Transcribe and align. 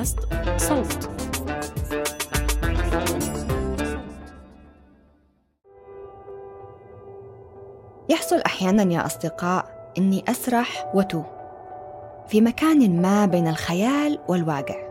بودكاست 0.00 0.18
صوت. 0.56 1.10
يحصل 8.08 8.40
أحيانا 8.46 8.92
يا 8.92 9.06
أصدقاء 9.06 9.92
إني 9.98 10.24
أسرح 10.28 10.90
وتوه. 10.94 11.24
في 12.28 12.40
مكان 12.40 13.02
ما 13.02 13.26
بين 13.26 13.48
الخيال 13.48 14.18
والواقع. 14.28 14.90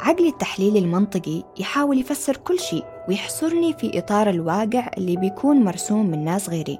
عقلي 0.00 0.28
التحليلي 0.28 0.78
المنطقي 0.78 1.42
يحاول 1.58 1.98
يفسر 2.00 2.36
كل 2.36 2.58
شيء 2.58 2.84
ويحصرني 3.08 3.72
في 3.72 3.98
إطار 3.98 4.30
الواقع 4.30 4.90
اللي 4.98 5.16
بيكون 5.16 5.64
مرسوم 5.64 6.06
من 6.10 6.24
ناس 6.24 6.48
غيري. 6.48 6.78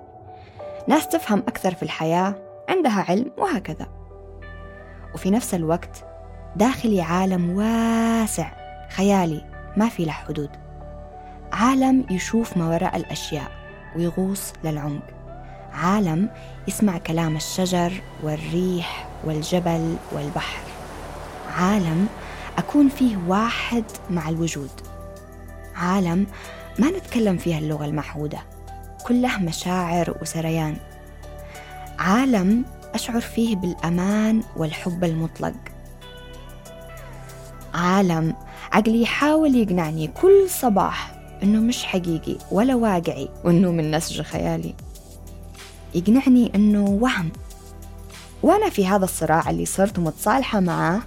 ناس 0.89 1.09
تفهم 1.09 1.39
أكثر 1.39 1.75
في 1.75 1.83
الحياة 1.83 2.35
عندها 2.69 3.05
علم 3.09 3.33
وهكذا. 3.39 3.87
وفي 5.15 5.31
نفس 5.31 5.55
الوقت 5.55 6.10
داخلي 6.57 7.01
عالم 7.01 7.51
واسع. 7.51 8.51
خيالي 8.97 9.45
ما 9.77 9.89
في 9.89 10.05
له 10.05 10.13
حدود. 10.13 10.51
عالم 11.53 12.07
يشوف 12.11 12.57
ما 12.57 12.69
وراء 12.69 12.97
الأشياء 12.97 13.51
ويغوص 13.97 14.53
للعمق. 14.65 15.03
عالم 15.73 16.29
يسمع 16.69 16.99
كلام 16.99 17.37
الشجر 17.37 17.93
والريح 18.23 19.09
والجبل 19.25 19.97
والبحر. 20.13 20.61
عالم 21.57 22.07
أكون 22.59 22.89
فيه 22.89 23.17
واحد 23.29 23.85
مع 24.11 24.29
الوجود. 24.29 24.71
عالم 25.77 26.27
ما 26.79 26.91
نتكلم 26.91 27.37
فيها 27.37 27.59
اللغة 27.59 27.85
المعهودة 27.85 28.39
كله 29.07 29.39
مشاعر 29.39 30.17
وسريان. 30.23 30.77
عالم 31.99 32.65
أشعر 32.95 33.21
فيه 33.21 33.57
بالأمان 33.57 34.43
والحب 34.57 35.05
المطلق. 35.05 35.55
عالم. 37.75 38.35
عقلي 38.73 39.03
يحاول 39.03 39.57
يقنعني 39.57 40.07
كل 40.07 40.51
صباح 40.51 41.21
إنه 41.43 41.61
مش 41.61 41.85
حقيقي 41.85 42.37
ولا 42.51 42.75
واقعي 42.75 43.29
وإنه 43.45 43.73
من 43.73 43.91
نسج 43.91 44.23
خيالي. 44.23 44.75
يقنعني 45.95 46.53
إنه 46.55 46.85
وهم. 47.01 47.31
وأنا 48.43 48.71
في 48.71 48.87
هذا 48.87 49.05
الصراع 49.05 49.51
اللي 49.51 49.67
صرت 49.67 49.99
متصالحة 49.99 50.61
معاه 50.61 51.01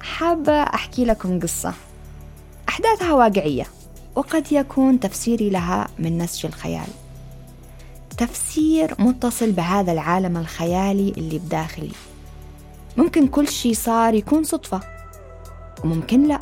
حابة 0.00 0.62
أحكي 0.62 1.04
لكم 1.04 1.40
قصة. 1.40 1.74
أحداثها 2.68 3.12
واقعية 3.12 3.66
وقد 4.14 4.52
يكون 4.52 5.00
تفسيري 5.00 5.50
لها 5.50 5.88
من 5.98 6.18
نسج 6.18 6.46
الخيال. 6.46 6.88
تفسير 8.18 8.94
متصل 8.98 9.52
بهذا 9.52 9.92
العالم 9.92 10.36
الخيالي 10.36 11.08
اللي 11.16 11.38
بداخلي. 11.38 11.90
ممكن 12.96 13.26
كل 13.26 13.48
شي 13.48 13.74
صار 13.74 14.14
يكون 14.14 14.44
صدفة. 14.44 14.97
وممكن 15.84 16.28
لا. 16.28 16.38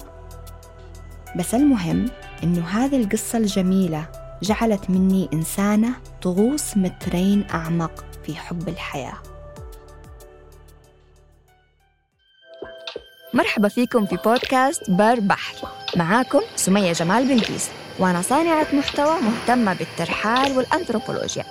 بس 1.36 1.54
المهم 1.54 2.10
إنه 2.42 2.66
هذه 2.66 3.02
القصة 3.02 3.38
الجميلة 3.38 4.06
جعلت 4.42 4.90
مني 4.90 5.28
إنسانة 5.32 5.88
تغوص 6.20 6.76
مترين 6.76 7.44
أعمق 7.54 8.04
في 8.26 8.36
حب 8.36 8.68
الحياة. 8.68 9.18
مرحبا 13.34 13.68
فيكم 13.68 14.06
في 14.06 14.16
بودكاست 14.24 14.90
بر 14.90 15.20
بحر. 15.20 15.68
معاكم 15.96 16.40
سمية 16.56 16.92
جمال 16.92 17.28
بنكيس 17.28 17.70
وأنا 17.98 18.22
صانعة 18.22 18.66
محتوى 18.72 19.20
مهتمة 19.20 19.74
بالترحال 19.74 20.56
والأنثروبولوجيا. 20.56 21.44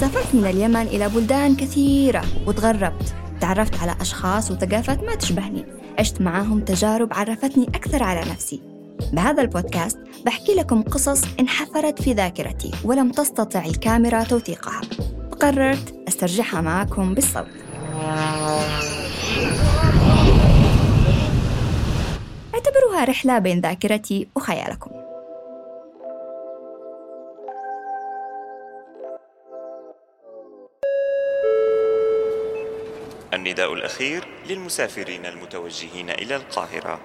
سافرت 0.00 0.34
من 0.34 0.46
اليمن 0.46 0.82
إلى 0.82 1.08
بلدان 1.08 1.56
كثيرة 1.56 2.24
وتغربت. 2.46 3.14
تعرفت 3.40 3.82
على 3.82 3.96
أشخاص 4.00 4.50
وثقافات 4.50 5.02
ما 5.04 5.14
تشبهني. 5.14 5.64
عشت 5.98 6.20
معاهم 6.20 6.60
تجارب 6.60 7.12
عرفتني 7.12 7.64
أكثر 7.64 8.02
على 8.02 8.20
نفسي. 8.20 8.62
بهذا 9.12 9.42
البودكاست 9.42 9.98
بحكي 10.26 10.54
لكم 10.54 10.82
قصص 10.82 11.22
انحفرت 11.40 12.02
في 12.02 12.12
ذاكرتي 12.12 12.70
ولم 12.84 13.10
تستطع 13.10 13.64
الكاميرا 13.64 14.22
توثيقها. 14.24 14.80
فقررت 15.30 15.94
أسترجعها 16.08 16.60
معكم 16.60 17.14
بالصوت. 17.14 17.46
اعتبروها 22.54 23.04
رحلة 23.04 23.38
بين 23.38 23.60
ذاكرتي 23.60 24.28
وخيالكم. 24.36 24.90
النداء 33.34 33.72
الأخير 33.72 34.24
للمسافرين 34.48 35.26
المتوجهين 35.26 36.10
إلى 36.10 36.36
القاهرة. 36.36 37.00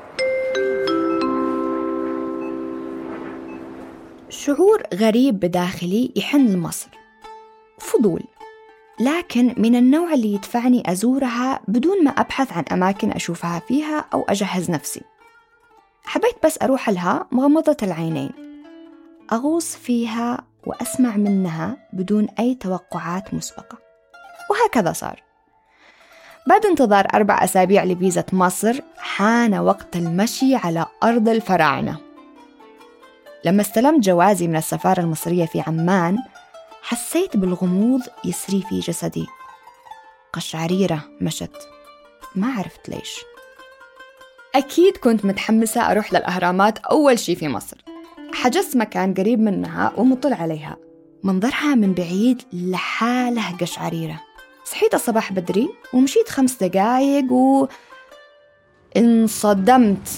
شعور 4.29 4.83
غريب 4.94 5.39
بداخلي 5.39 6.12
يحن 6.16 6.47
لمصر 6.47 6.89
فضول. 7.79 8.23
لكن 9.00 9.56
من 9.57 9.75
النوع 9.75 10.13
اللي 10.13 10.33
يدفعني 10.33 10.91
أزورها 10.91 11.62
بدون 11.67 12.03
ما 12.03 12.12
أبحث 12.12 12.53
عن 12.53 12.63
أماكن 12.72 13.12
أشوفها 13.12 13.59
فيها 13.59 14.06
أو 14.13 14.25
أجهز 14.29 14.72
نفسي. 14.72 15.01
حبيت 16.06 16.35
بس 16.45 16.62
أروح 16.62 16.89
لها 16.89 17.28
مغمضة 17.31 17.78
العينين. 17.83 18.31
أغوص 19.33 19.75
فيها 19.75 20.45
وأسمع 20.66 21.17
منها 21.17 21.78
بدون 21.94 22.28
أي 22.39 22.56
توقعات 22.56 23.33
مسبقة. 23.33 23.78
وهكذا 24.50 24.94
صار. 24.94 25.32
بعد 26.47 26.65
انتظار 26.65 27.07
أربع 27.13 27.43
أسابيع 27.43 27.83
لفيزا 27.83 28.25
مصر 28.33 28.79
حان 28.97 29.55
وقت 29.55 29.95
المشي 29.95 30.55
على 30.55 30.85
أرض 31.03 31.29
الفراعنة. 31.29 31.97
لما 33.45 33.61
استلمت 33.61 34.03
جوازي 34.03 34.47
من 34.47 34.55
السفارة 34.55 35.01
المصرية 35.01 35.45
في 35.45 35.61
عمان 35.67 36.17
حسيت 36.81 37.37
بالغموض 37.37 38.01
يسري 38.25 38.63
في 38.69 38.79
جسدي. 38.79 39.27
قشعريرة 40.33 41.03
مشت. 41.21 41.57
ما 42.35 42.47
عرفت 42.57 42.89
ليش. 42.89 43.19
أكيد 44.55 44.97
كنت 44.97 45.25
متحمسة 45.25 45.91
أروح 45.91 46.13
للأهرامات 46.13 46.77
أول 46.77 47.19
شي 47.19 47.35
في 47.35 47.47
مصر. 47.47 47.77
حجزت 48.33 48.77
مكان 48.77 49.13
قريب 49.13 49.39
منها 49.39 49.93
ومطل 49.97 50.33
عليها. 50.33 50.77
منظرها 51.23 51.75
من 51.75 51.93
بعيد 51.93 52.41
لحالة 52.53 53.57
قشعريرة. 53.61 54.32
صحيت 54.66 54.94
الصباح 54.94 55.34
بدري 55.34 55.69
ومشيت 55.94 56.29
خمس 56.29 56.63
دقايق 56.63 57.31
و 57.31 57.68
انصدمت. 58.97 60.09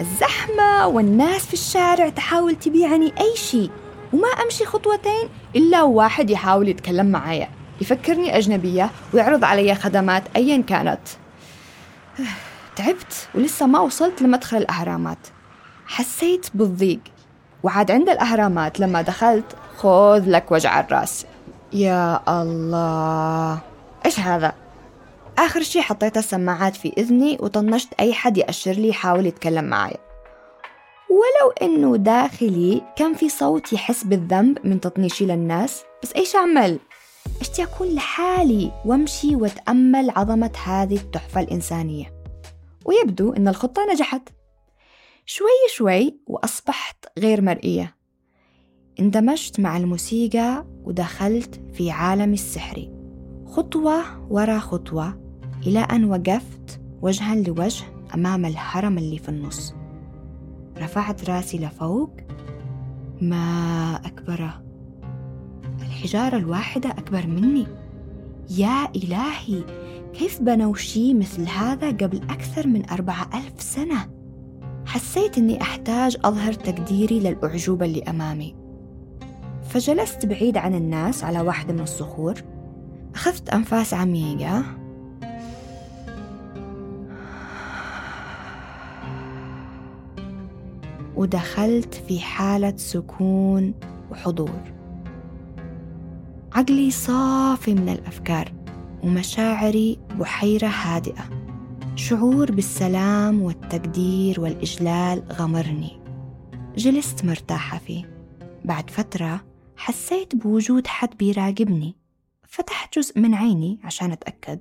الزحمة 0.00 0.86
والناس 0.86 1.46
في 1.46 1.54
الشارع 1.54 2.08
تحاول 2.08 2.54
تبيعني 2.54 3.12
أي 3.20 3.36
شيء 3.36 3.70
وما 4.12 4.28
أمشي 4.28 4.64
خطوتين 4.64 5.28
إلا 5.56 5.82
واحد 5.82 6.30
يحاول 6.30 6.68
يتكلم 6.68 7.06
معايا 7.06 7.48
يفكرني 7.80 8.38
أجنبية 8.38 8.90
ويعرض 9.14 9.44
علي 9.44 9.74
خدمات 9.74 10.22
أيا 10.36 10.62
كانت. 10.62 11.00
تعبت 12.76 13.28
ولسه 13.34 13.66
ما 13.66 13.80
وصلت 13.80 14.22
لمدخل 14.22 14.56
الأهرامات. 14.56 15.18
حسيت 15.86 16.46
بالضيق 16.54 17.00
وعاد 17.62 17.90
عند 17.90 18.08
الأهرامات 18.08 18.80
لما 18.80 19.02
دخلت 19.02 19.56
خذ 19.76 20.22
لك 20.26 20.52
وجع 20.52 20.80
الرأس. 20.80 21.26
يا 21.72 22.20
الله. 22.42 23.71
إيش 24.06 24.20
هذا؟ 24.20 24.54
آخر 25.38 25.62
شي 25.62 25.82
حطيت 25.82 26.16
السماعات 26.16 26.76
في 26.76 26.92
إذني 26.98 27.38
وطنشت 27.40 27.92
أي 28.00 28.12
حد 28.12 28.38
يأشر 28.38 28.72
لي 28.72 28.88
يحاول 28.88 29.26
يتكلم 29.26 29.64
معايا. 29.64 29.98
ولو 31.10 31.50
إنه 31.62 31.96
داخلي 31.96 32.82
كان 32.96 33.14
في 33.14 33.28
صوت 33.28 33.72
يحس 33.72 34.04
بالذنب 34.04 34.58
من 34.64 34.80
تطنيشي 34.80 35.26
للناس 35.26 35.82
بس 36.02 36.12
إيش 36.12 36.36
أعمل؟ 36.36 36.78
اشتي 37.40 37.62
أكون 37.62 37.88
لحالي 37.88 38.72
وأمشي 38.84 39.36
وأتأمل 39.36 40.10
عظمة 40.10 40.52
هذه 40.64 40.96
التحفة 40.96 41.40
الإنسانية؟ 41.40 42.14
ويبدو 42.84 43.32
إن 43.32 43.48
الخطة 43.48 43.86
نجحت. 43.92 44.28
شوي 45.26 45.48
شوي 45.74 46.16
وأصبحت 46.26 47.06
غير 47.18 47.40
مرئية. 47.40 47.96
اندمجت 49.00 49.60
مع 49.60 49.76
الموسيقى 49.76 50.66
ودخلت 50.84 51.60
في 51.74 51.90
عالمي 51.90 52.34
السحري. 52.34 53.01
خطوة 53.52 54.02
ورا 54.30 54.58
خطوة 54.58 55.14
إلى 55.66 55.78
أن 55.78 56.04
وقفت 56.04 56.80
وجها 57.02 57.34
لوجه 57.34 57.84
أمام 58.14 58.44
الهرم 58.44 58.98
اللي 58.98 59.18
في 59.18 59.28
النص. 59.28 59.74
رفعت 60.78 61.30
رأسي 61.30 61.58
لفوق. 61.58 62.10
ما 63.20 64.00
أكبره 64.04 64.62
الحجارة 65.82 66.36
الواحدة 66.36 66.90
أكبر 66.90 67.26
مني. 67.26 67.66
يا 68.50 68.88
إلهي 68.96 69.64
كيف 70.12 70.40
بنوا 70.40 70.74
شي 70.74 71.14
مثل 71.14 71.48
هذا 71.48 71.88
قبل 71.88 72.22
أكثر 72.30 72.66
من 72.66 72.90
أربعة 72.90 73.30
ألف 73.34 73.62
سنة؟ 73.62 74.10
حسيت 74.86 75.38
أني 75.38 75.62
أحتاج 75.62 76.16
أظهر 76.24 76.52
تقديري 76.52 77.20
للأعجوبة 77.20 77.86
اللي 77.86 78.02
أمامي. 78.02 78.54
فجلست 79.68 80.26
بعيد 80.26 80.56
عن 80.56 80.74
الناس 80.74 81.24
على 81.24 81.40
واحدة 81.40 81.72
من 81.72 81.80
الصخور. 81.80 82.51
أخذت 83.14 83.48
أنفاس 83.48 83.94
عميقة. 83.94 84.64
ودخلت 91.16 91.94
في 91.94 92.20
حالة 92.20 92.74
سكون 92.76 93.74
وحضور. 94.10 94.72
عقلي 96.52 96.90
صافي 96.90 97.74
من 97.74 97.88
الأفكار 97.88 98.52
ومشاعري 99.02 99.98
بحيرة 100.18 100.66
هادئة. 100.66 101.24
شعور 101.96 102.52
بالسلام 102.52 103.42
والتقدير 103.42 104.40
والإجلال 104.40 105.22
غمرني. 105.32 106.00
جلست 106.76 107.24
مرتاحة 107.24 107.78
فيه. 107.78 108.10
بعد 108.64 108.90
فترة 108.90 109.40
حسيت 109.76 110.36
بوجود 110.36 110.86
حد 110.86 111.16
بيراقبني. 111.18 112.01
فتحت 112.52 112.98
جزء 112.98 113.20
من 113.20 113.34
عيني 113.34 113.78
عشان 113.84 114.12
أتأكد. 114.12 114.58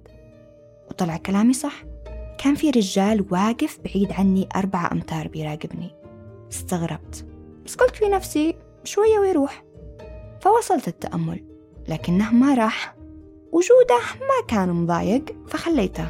وطلع 0.90 1.18
كلامي 1.18 1.54
صح. 1.54 1.84
كان 2.38 2.56
في 2.56 2.70
رجال 2.70 3.26
واقف 3.32 3.80
بعيد 3.86 4.12
عني 4.12 4.50
أربعة 4.56 4.92
أمتار 4.92 5.28
بيراقبني. 5.28 5.96
استغربت. 6.52 7.26
بس 7.66 7.76
قلت 7.76 7.96
في 7.96 8.06
نفسي 8.06 8.56
شوية 8.84 9.20
ويروح. 9.20 9.64
فوصلت 10.42 10.88
التأمل. 10.88 11.44
لكنه 11.90 12.34
ما 12.34 12.54
راح. 12.54 12.96
وجوده 13.52 14.00
ما 14.20 14.48
كان 14.48 14.70
مضايق 14.70 15.26
فخليته. 15.48 16.10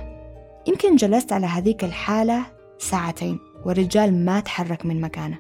يمكن 0.68 0.96
جلست 0.96 1.34
على 1.34 1.46
هذيك 1.46 1.84
الحالة 1.84 2.46
ساعتين 2.80 3.40
والرجال 3.66 4.26
ما 4.26 4.40
تحرك 4.40 4.86
من 4.86 5.02
مكانه. 5.02 5.38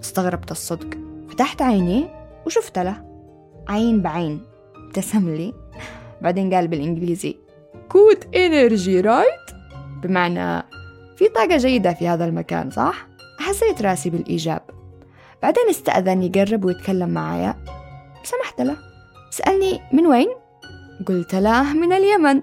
استغربت 0.00 0.50
الصدق. 0.50 0.98
فتحت 1.28 1.62
عيني 1.62 2.08
وشفت 2.46 2.78
له. 2.78 3.04
عين 3.68 4.02
بعين. 4.02 4.42
ابتسم 4.76 5.28
لي. 5.28 5.61
بعدين 6.22 6.54
قال 6.54 6.68
بالإنجليزي. 6.68 7.36
good 7.88 8.36
energy 8.36 9.00
right 9.00 9.46
بمعنى 10.02 10.62
في 11.16 11.28
طاقة 11.28 11.56
جيدة 11.56 11.92
في 11.92 12.08
هذا 12.08 12.24
المكان 12.24 12.70
صح؟ 12.70 13.06
هزيت 13.38 13.82
راسي 13.82 14.10
بالإيجاب. 14.10 14.62
بعدين 15.42 15.68
استأذن 15.70 16.22
يقرب 16.22 16.64
ويتكلم 16.64 17.08
معايا. 17.08 17.56
سمحت 18.24 18.60
له. 18.60 18.76
سألني 19.30 19.80
من 19.92 20.06
وين؟ 20.06 20.28
قلت 21.08 21.34
له 21.34 21.72
من 21.72 21.92
اليمن. 21.92 22.42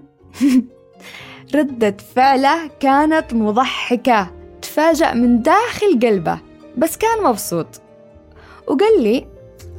ردة 1.55 1.97
فعله 2.15 2.67
كانت 2.79 3.33
مضحكة. 3.33 4.31
تفاجأ 4.61 5.13
من 5.13 5.41
داخل 5.41 5.99
قلبه 6.01 6.39
بس 6.77 6.97
كان 6.97 7.23
مبسوط. 7.23 7.81
وقال 8.67 9.03
لي 9.03 9.27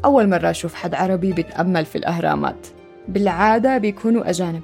أول 0.05 0.29
مرة 0.29 0.50
أشوف 0.50 0.75
حد 0.75 0.94
عربي 0.94 1.32
بيتأمل 1.32 1.85
في 1.85 1.96
الأهرامات. 1.96 2.67
بالعادة 3.11 3.79
بيكونوا 3.79 4.31
أجانب. 4.31 4.62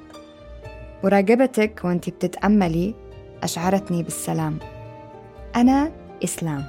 مراقبتك 1.03 1.81
وأنت 1.83 2.09
بتتأملي 2.09 2.95
أشعرتني 3.43 4.03
بالسلام. 4.03 4.59
أنا 5.55 5.91
إسلام. 6.23 6.63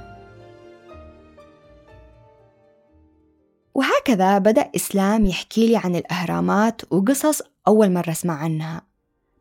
وهكذا 3.73 4.37
بدأ 4.37 4.69
إسلام 4.75 5.25
يحكي 5.25 5.67
لي 5.67 5.77
عن 5.77 5.95
الأهرامات 5.95 6.81
وقصص 6.93 7.41
أول 7.67 7.91
مرة 7.91 8.09
أسمع 8.09 8.33
عنها 8.33 8.81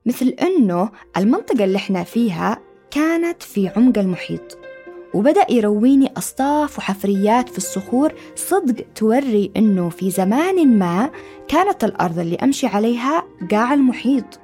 مثل 0.07 0.27
أنه 0.27 0.91
المنطقة 1.17 1.65
اللي 1.65 1.77
إحنا 1.77 2.05
فيها 2.05 2.59
كانت 2.91 3.43
في 3.43 3.69
عمق 3.69 3.99
المحيط. 3.99 4.59
وبدأ 5.15 5.47
يرويني 5.51 6.13
أصطاف 6.17 6.79
وحفريات 6.79 7.49
في 7.49 7.59
الصخور 7.59 8.13
صدق 8.37 8.85
توري 8.95 9.51
أنه 9.57 9.89
في 9.89 10.11
زمان 10.11 10.79
ما 10.79 11.11
كانت 11.49 11.85
الأرض 11.85 12.19
اللي 12.19 12.37
أمشي 12.37 12.67
عليها 12.67 13.25
قاع 13.51 13.75
المحيط. 13.75 14.41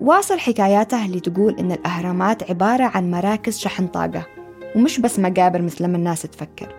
واصل 0.00 0.38
حكاياته 0.38 1.04
اللي 1.06 1.20
تقول 1.20 1.56
إن 1.58 1.72
الأهرامات 1.72 2.50
عبارة 2.50 2.84
عن 2.84 3.10
مراكز 3.10 3.58
شحن 3.58 3.86
طاقة 3.86 4.26
ومش 4.76 5.00
بس 5.00 5.18
مقابر 5.18 5.62
مثل 5.62 5.86
ما 5.86 5.96
الناس 5.96 6.22
تفكر. 6.22 6.74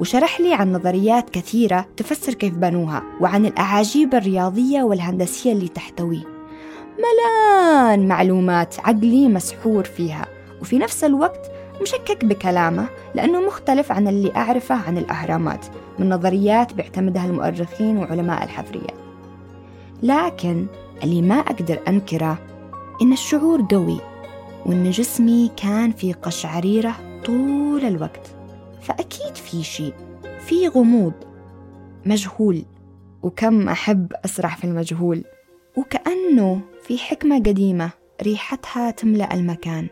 وشرح 0.00 0.40
لي 0.40 0.54
عن 0.54 0.72
نظريات 0.72 1.30
كثيرة 1.30 1.86
تفسر 1.96 2.34
كيف 2.34 2.54
بنوها 2.54 3.02
وعن 3.20 3.46
الأعاجيب 3.46 4.14
الرياضية 4.14 4.82
والهندسية 4.82 5.52
اللي 5.52 5.68
تحتويه 5.68 6.24
ملان 6.98 8.08
معلومات 8.08 8.80
عقلي 8.80 9.28
مسحور 9.28 9.84
فيها 9.84 10.26
وفي 10.60 10.78
نفس 10.78 11.04
الوقت 11.04 11.50
مشكك 11.82 12.24
بكلامه 12.24 12.88
لأنه 13.14 13.40
مختلف 13.46 13.92
عن 13.92 14.08
اللي 14.08 14.32
أعرفه 14.36 14.74
عن 14.74 14.98
الأهرامات 14.98 15.66
من 15.98 16.08
نظريات 16.08 16.72
بيعتمدها 16.74 17.26
المؤرخين 17.26 17.98
وعلماء 17.98 18.44
الحفريات 18.44 18.94
لكن 20.02 20.66
اللي 21.04 21.22
ما 21.22 21.34
أقدر 21.34 21.80
أنكره 21.88 22.38
إن 23.02 23.12
الشعور 23.12 23.66
قوي 23.70 24.00
وإن 24.66 24.90
جسمي 24.90 25.50
كان 25.56 25.92
في 25.92 26.12
قشعريرة 26.12 26.96
طول 27.24 27.84
الوقت. 27.84 28.34
فأكيد 28.82 29.34
في 29.34 29.62
شيء 29.62 29.94
في 30.40 30.68
غموض 30.68 31.12
مجهول 32.06 32.64
وكم 33.22 33.68
أحب 33.68 34.12
أسرح 34.24 34.56
في 34.56 34.64
المجهول. 34.64 35.24
وكأنه 35.76 36.60
في 36.82 36.98
حكمة 36.98 37.36
قديمة 37.36 37.90
ريحتها 38.22 38.90
تملأ 38.90 39.34
المكان. 39.34 39.86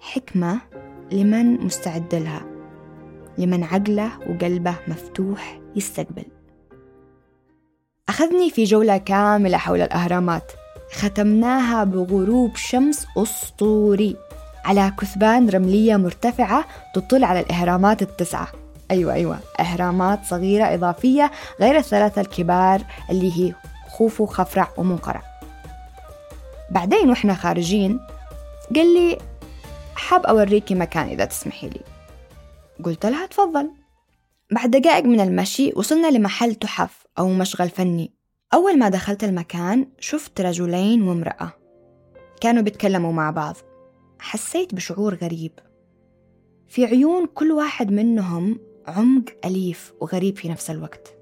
حكمة 0.00 0.60
لمن 1.12 1.64
مستعد 1.64 2.14
لها 2.14 2.42
لمن 3.38 3.64
عقله 3.64 4.10
وقلبه 4.28 4.74
مفتوح 4.88 5.60
يستقبل. 5.76 6.24
أخذني 8.08 8.50
في 8.50 8.64
جولة 8.64 8.96
كاملة 8.96 9.58
حول 9.58 9.80
الأهرامات. 9.80 10.52
ختمناها 10.92 11.84
بغروب 11.84 12.56
شمس 12.56 13.06
أسطوري 13.18 14.16
على 14.64 14.92
كثبان 15.00 15.50
رملية 15.50 15.96
مرتفعة 15.96 16.64
تطل 16.94 17.24
على 17.24 17.40
الإهرامات 17.40 18.02
التسعة. 18.02 18.48
أيوة 18.90 19.14
أيوة 19.14 19.38
إهرامات 19.60 20.24
صغيرة 20.24 20.74
إضافية 20.74 21.30
غير 21.60 21.76
الثلاثة 21.76 22.20
الكبار 22.20 22.82
اللي 23.10 23.32
هي 23.38 23.54
خوفو 23.88 24.26
خفرع 24.26 24.68
ومنقرع. 24.76 25.22
بعدين 26.70 27.08
وإحنا 27.08 27.34
خارجين 27.34 28.00
قال 28.76 28.94
لي 28.94 29.18
حاب 29.96 30.26
أوريكي 30.26 30.74
مكان 30.74 31.08
إذا 31.08 31.24
تسمحي 31.24 31.68
لي. 31.68 31.80
قلت 32.84 33.06
لها 33.06 33.26
تفضل. 33.26 33.70
بعد 34.50 34.70
دقائق 34.70 35.04
من 35.04 35.20
المشي 35.20 35.72
وصلنا 35.76 36.10
لمحل 36.10 36.54
تحف 36.54 37.06
أو 37.18 37.28
مشغل 37.28 37.68
فني. 37.68 38.14
أول 38.54 38.78
ما 38.78 38.88
دخلت 38.88 39.24
المكان 39.24 39.86
شفت 40.00 40.40
رجلين 40.40 41.02
وامرأة. 41.02 41.52
كانوا 42.40 42.62
بيتكلموا 42.62 43.12
مع 43.12 43.30
بعض. 43.30 43.56
حسيت 44.18 44.74
بشعور 44.74 45.14
غريب. 45.14 45.52
في 46.68 46.84
عيون 46.84 47.26
كل 47.26 47.52
واحد 47.52 47.90
منهم 47.90 48.58
عمق 48.86 49.24
أليف 49.44 49.92
وغريب 50.00 50.36
في 50.36 50.48
نفس 50.48 50.70
الوقت. 50.70 51.14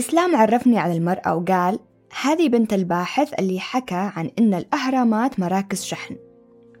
إسلام 0.00 0.36
عرفني 0.36 0.78
على 0.78 0.96
المرأة 0.96 1.36
وقال 1.36 1.78
هذه 2.22 2.48
بنت 2.48 2.72
الباحث 2.72 3.34
اللي 3.38 3.60
حكى 3.60 4.10
عن 4.16 4.30
إن 4.38 4.54
الأهرامات 4.54 5.40
مراكز 5.40 5.84
شحن. 5.84 6.16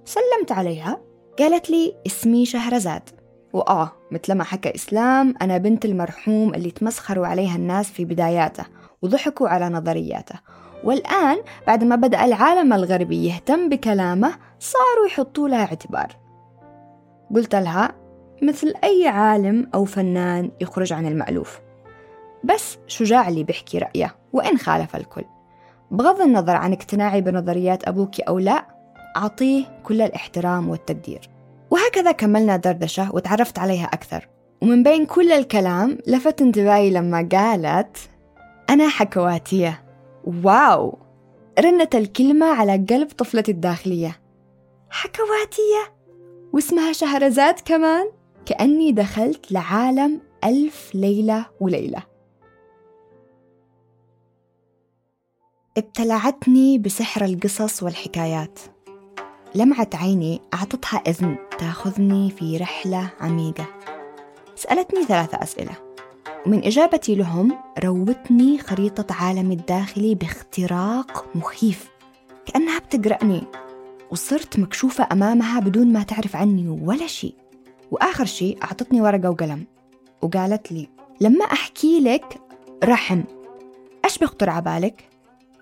سلمت 0.04 0.52
عليها. 0.52 1.07
قالت 1.38 1.70
لي 1.70 1.94
اسمي 2.06 2.46
شهرزاد. 2.46 3.02
وآه 3.52 3.92
مثل 4.10 4.34
ما 4.34 4.44
حكى 4.44 4.74
إسلام 4.74 5.34
أنا 5.42 5.58
بنت 5.58 5.84
المرحوم 5.84 6.54
اللي 6.54 6.70
تمسخروا 6.70 7.26
عليها 7.26 7.56
الناس 7.56 7.90
في 7.90 8.04
بداياته 8.04 8.64
وضحكوا 9.02 9.48
على 9.48 9.68
نظرياته. 9.68 10.34
والآن 10.84 11.36
بعد 11.66 11.84
ما 11.84 11.96
بدأ 11.96 12.24
العالم 12.24 12.72
الغربي 12.72 13.26
يهتم 13.26 13.68
بكلامه 13.68 14.34
صاروا 14.58 15.06
يحطوا 15.06 15.48
لها 15.48 15.64
اعتبار. 15.64 16.16
قلت 17.34 17.54
لها 17.54 17.92
مثل 18.42 18.74
أي 18.84 19.08
عالم 19.08 19.70
أو 19.74 19.84
فنان 19.84 20.50
يخرج 20.60 20.92
عن 20.92 21.06
المألوف. 21.06 21.60
بس 22.44 22.78
شجاع 22.86 23.28
اللي 23.28 23.44
بيحكي 23.44 23.78
رأيه 23.78 24.14
وإن 24.32 24.58
خالف 24.58 24.96
الكل. 24.96 25.24
بغض 25.90 26.20
النظر 26.20 26.56
عن 26.56 26.72
اقتناعي 26.72 27.20
بنظريات 27.20 27.88
أبوك 27.88 28.20
أو 28.20 28.38
لا 28.38 28.77
أعطيه 29.18 29.82
كل 29.84 30.00
الاحترام 30.00 30.68
والتقدير. 30.68 31.30
وهكذا 31.70 32.12
كملنا 32.12 32.56
دردشة 32.56 33.14
وتعرفت 33.14 33.58
عليها 33.58 33.84
أكثر. 33.84 34.28
ومن 34.62 34.82
بين 34.82 35.06
كل 35.06 35.32
الكلام 35.32 35.98
لفت 36.06 36.42
انتباهي 36.42 36.90
لما 36.90 37.28
قالت 37.32 37.96
أنا 38.70 38.88
حكواتية. 38.88 39.84
واو! 40.44 40.98
رنت 41.60 41.94
الكلمة 41.94 42.46
على 42.46 42.84
قلب 42.90 43.08
طفلتي 43.08 43.50
الداخلية. 43.52 44.20
حكواتية؟ 44.90 45.94
واسمها 46.52 46.92
شهرزاد 46.92 47.54
كمان. 47.64 48.10
كأني 48.46 48.92
دخلت 48.92 49.52
لعالم 49.52 50.20
ألف 50.44 50.94
ليلة 50.94 51.46
وليلة. 51.60 52.02
ابتلعتني 55.78 56.78
بسحر 56.78 57.24
القصص 57.24 57.82
والحكايات. 57.82 58.58
لمعت 59.54 59.94
عيني 59.94 60.40
أعطتها 60.54 61.02
إذن 61.06 61.36
تأخذني 61.58 62.30
في 62.30 62.56
رحلة 62.56 63.10
عميقة 63.20 63.66
سألتني 64.56 65.04
ثلاثة 65.04 65.42
أسئلة. 65.42 65.72
ومن 66.46 66.64
إجابتي 66.64 67.14
لهم 67.14 67.58
روتني 67.84 68.58
خريطة 68.58 69.14
عالمي 69.14 69.54
الداخلي 69.54 70.14
باختراق 70.14 71.26
مخيف. 71.34 71.88
كأنها 72.46 72.78
بتقرأني 72.78 73.42
وصرت 74.10 74.58
مكشوفة 74.58 75.08
أمامها 75.12 75.60
بدون 75.60 75.92
ما 75.92 76.02
تعرف 76.02 76.36
عني 76.36 76.68
ولا 76.68 77.06
شيء. 77.06 77.34
وآخر 77.90 78.24
شيء 78.24 78.58
أعطتني 78.64 79.00
ورقة 79.00 79.30
وقلم. 79.30 79.66
وقالت 80.22 80.72
لي 80.72 80.88
لما 81.20 81.44
أحكي 81.44 82.00
لك 82.00 82.40
رحم. 82.84 83.22
إيش 84.04 84.18
بيخطر 84.18 84.50
على 84.50 84.62
بالك؟ 84.62 85.08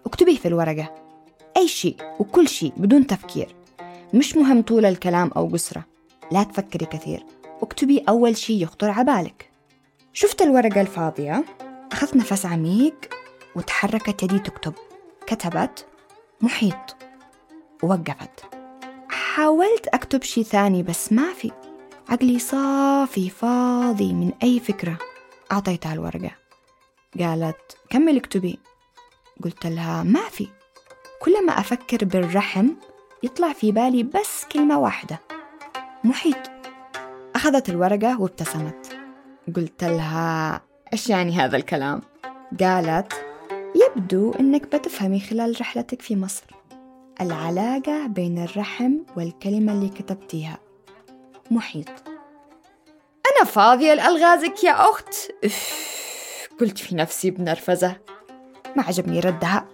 اكتبيه 0.06 0.36
في 0.36 0.48
الورقة. 0.48 0.94
أي 1.56 1.68
شيء 1.68 1.96
وكل 2.18 2.48
شيء 2.48 2.72
بدون 2.76 3.06
تفكير. 3.06 3.55
مش 4.14 4.36
مهم 4.36 4.62
طول 4.62 4.84
الكلام 4.84 5.30
أو 5.36 5.48
قصرة. 5.48 5.84
لا 6.32 6.42
تفكري 6.42 6.86
كثير. 6.86 7.24
اكتبي 7.62 8.04
أول 8.08 8.36
شيء 8.36 8.62
يخطر 8.62 8.90
على 8.90 9.04
بالك. 9.04 9.50
شفت 10.12 10.42
الورقة 10.42 10.80
الفاضية؟ 10.80 11.44
أخذت 11.92 12.16
نفس 12.16 12.46
عميق 12.46 12.94
وتحركت 13.56 14.22
يدي 14.22 14.38
تكتب. 14.38 14.74
كتبت 15.26 15.86
محيط 16.40 16.96
ووقفت 17.82 18.44
حاولت 19.08 19.86
أكتب 19.86 20.22
شي 20.22 20.44
ثاني 20.44 20.82
بس 20.82 21.12
ما 21.12 21.32
في. 21.32 21.50
عقلي 22.08 22.38
صافي 22.38 23.30
فاضي 23.30 24.12
من 24.12 24.32
أي 24.42 24.60
فكرة. 24.60 24.98
أعطيتها 25.52 25.92
الورقة. 25.92 26.30
قالت 27.20 27.76
كمل 27.90 28.16
اكتبي 28.16 28.58
قلت 29.44 29.66
لها 29.66 30.02
ما 30.02 30.28
في 30.28 30.48
كل 31.22 31.46
ما 31.46 31.52
أفكر 31.52 32.04
بالرحم 32.04 32.68
يطلع 33.26 33.52
في 33.52 33.72
بالي 33.72 34.02
بس 34.02 34.44
كلمة 34.52 34.78
واحدة. 34.78 35.20
محيط. 36.04 36.36
أخذت 37.34 37.68
الورقة 37.68 38.20
وابتسمت. 38.20 38.98
قلت 39.56 39.84
لها 39.84 40.60
إيش 40.92 41.10
يعني 41.10 41.32
هذا 41.32 41.56
الكلام؟ 41.56 42.00
قالت 42.60 43.12
يبدو 43.74 44.32
إنك 44.40 44.76
بتفهمي 44.76 45.20
خلال 45.20 45.60
رحلتك 45.60 46.02
في 46.02 46.16
مصر. 46.16 46.44
العلاقة 47.20 48.06
بين 48.06 48.44
الرحم 48.44 48.92
والكلمة 49.16 49.72
اللي 49.72 49.88
كتبتيها. 49.88 50.58
محيط. 51.50 51.88
أنا 53.26 53.44
فاضية 53.44 53.94
لألغازك 53.94 54.64
يا 54.64 54.72
أخت؟ 54.90 55.14
قلت 56.60 56.78
في 56.78 56.94
نفسي 56.94 57.30
بنرفزة. 57.30 57.96
ما 58.76 58.82
عجبني 58.82 59.20
ردها. 59.20 59.68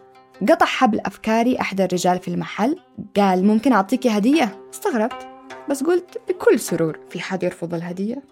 قطع 0.48 0.66
حبل 0.66 1.00
أفكاري 1.00 1.60
أحد 1.60 1.80
الرجال 1.80 2.18
في 2.18 2.28
المحل. 2.28 2.78
قال 3.16 3.46
ممكن 3.46 3.72
أعطيكي 3.72 4.08
هدية؟ 4.08 4.60
استغربت 4.74 5.28
بس 5.70 5.84
قلت 5.84 6.18
بكل 6.28 6.60
سرور 6.60 6.98
في 7.10 7.20
حد 7.20 7.42
يرفض 7.42 7.74
الهدية؟ 7.74 8.22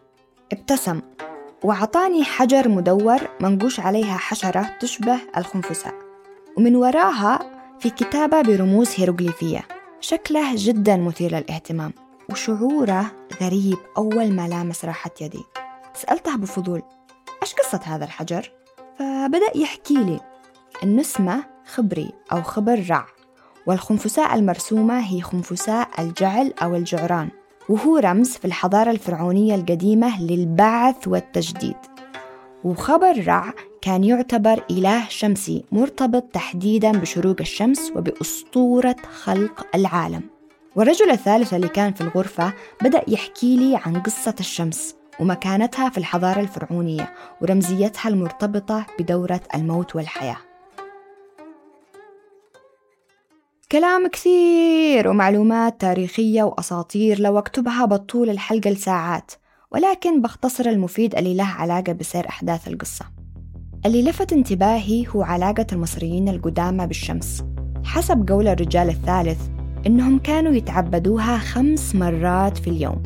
ابتسم 0.53 1.01
وأعطاني 1.63 2.25
حجر 2.25 2.69
مدور 2.69 3.19
منقوش 3.41 3.81
عليها 3.81 4.17
حشرة 4.17 4.77
تشبه 4.81 5.19
الخنفساء 5.37 5.95
ومن 6.57 6.77
وراها 6.77 7.39
في 7.81 7.91
كتابة 7.91 8.43
برموز 8.43 8.91
هيروغليفية. 8.97 9.67
شكله 10.01 10.53
جدا 10.55 10.97
مثير 10.97 11.31
للاهتمام 11.31 11.93
وشعوره 12.31 13.13
غريب 13.43 13.79
أول 13.97 14.33
ما 14.33 14.49
لامس 14.49 14.85
راحة 14.85 15.11
يدي. 15.21 15.45
سألته 15.95 16.37
بفضول 16.37 16.83
إيش 17.43 17.55
قصة 17.55 17.81
هذا 17.85 18.05
الحجر؟ 18.05 18.53
فبدأ 18.99 19.57
يحكي 19.57 19.95
لي 19.95 20.21
إنه 20.83 21.01
اسمه 21.01 21.45
خبري 21.75 22.11
أو 22.33 22.43
خبر 22.43 22.85
رع 22.91 23.07
والخنفساء 23.67 24.35
المرسومة 24.35 25.01
هي 25.01 25.21
خنفساء 25.21 25.89
الجعل 25.99 26.55
أو 26.63 26.77
الجعران 26.77 27.29
وهو 27.69 27.97
رمز 27.97 28.29
في 28.29 28.45
الحضارة 28.45 28.91
الفرعونية 28.91 29.55
القديمة 29.55 30.23
للبعث 30.23 31.09
والتجديد. 31.09 31.77
وخبر 32.65 33.27
رع 33.27 33.53
كان 33.83 34.05
يعتبر 34.05 34.65
إله 34.71 35.09
شمسي 35.09 35.65
مرتبط 35.73 36.23
تحديدا 36.23 36.93
بشروق 36.93 37.37
الشمس 37.41 37.93
وبأسطورة 37.97 38.97
خلق 39.23 39.67
العالم. 39.75 40.23
والرجل 40.77 41.11
الثالث 41.11 41.55
اللي 41.55 41.69
كان 41.69 41.93
في 41.93 42.01
الغرفة 42.01 42.53
بدأ 42.83 43.03
يحكي 43.09 43.57
لي 43.57 43.81
عن 43.85 44.03
قصة 44.03 44.35
الشمس 44.41 44.95
ومكانتها 45.21 45.89
في 45.89 45.99
الحضارة 45.99 46.41
الفرعونية 46.41 47.15
ورمزيتها 47.43 48.09
المرتبطة 48.09 48.87
بدورة 48.99 49.41
الموت 49.55 49.97
والحياة. 49.97 50.50
كلام 53.73 54.07
كثير 54.07 55.09
ومعلومات 55.09 55.81
تاريخية 55.81 56.43
وأساطير 56.43 57.21
لو 57.21 57.39
أكتبها 57.39 57.85
بطول 57.85 58.31
الحلقة 58.31 58.71
لساعات 58.71 59.33
ولكن 59.73 60.23
بختصر 60.23 60.67
المفيد 60.67 61.15
اللي 61.15 61.35
له 61.35 61.45
علاقة 61.45 61.93
بسير 61.93 62.29
أحداث 62.29 62.69
القصة. 62.69 63.05
اللي 63.87 64.03
لفت 64.03 64.33
انتباهي 64.33 65.07
هو 65.09 65.23
علاقة 65.23 65.67
المصريين 65.73 66.29
القدامى 66.29 66.87
بالشمس. 66.87 67.45
حسب 67.85 68.31
قول 68.31 68.49
الرجال 68.49 68.89
الثالث 68.89 69.41
إنهم 69.87 70.19
كانوا 70.19 70.53
يتعبدوها 70.53 71.39
خمس 71.39 71.95
مرات 71.95 72.59
في 72.59 72.71
اليوم 72.71 73.03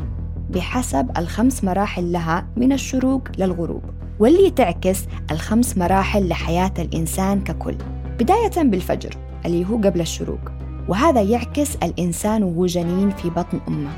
بحسب 0.51 1.11
الخمس 1.19 1.65
مراحل 1.65 2.13
لها 2.13 2.47
من 2.57 2.73
الشروق 2.73 3.29
للغروب 3.39 3.83
واللي 4.19 4.51
تعكس 4.51 4.99
الخمس 5.31 5.79
مراحل 5.79 6.29
لحياة 6.29 6.75
الإنسان 6.79 7.41
ككل 7.41 7.77
بداية 8.19 8.63
بالفجر. 8.63 9.34
اللي 9.47 9.65
هو 9.65 9.77
قبل 9.77 10.01
الشروق. 10.01 10.41
وهذا 10.89 11.23
يعكس 11.23 11.77
الإنسان 11.77 12.43
وهو 12.43 12.67
جنين 12.67 13.11
في 13.11 13.31
بطن 13.31 13.61
أمه. 13.69 13.91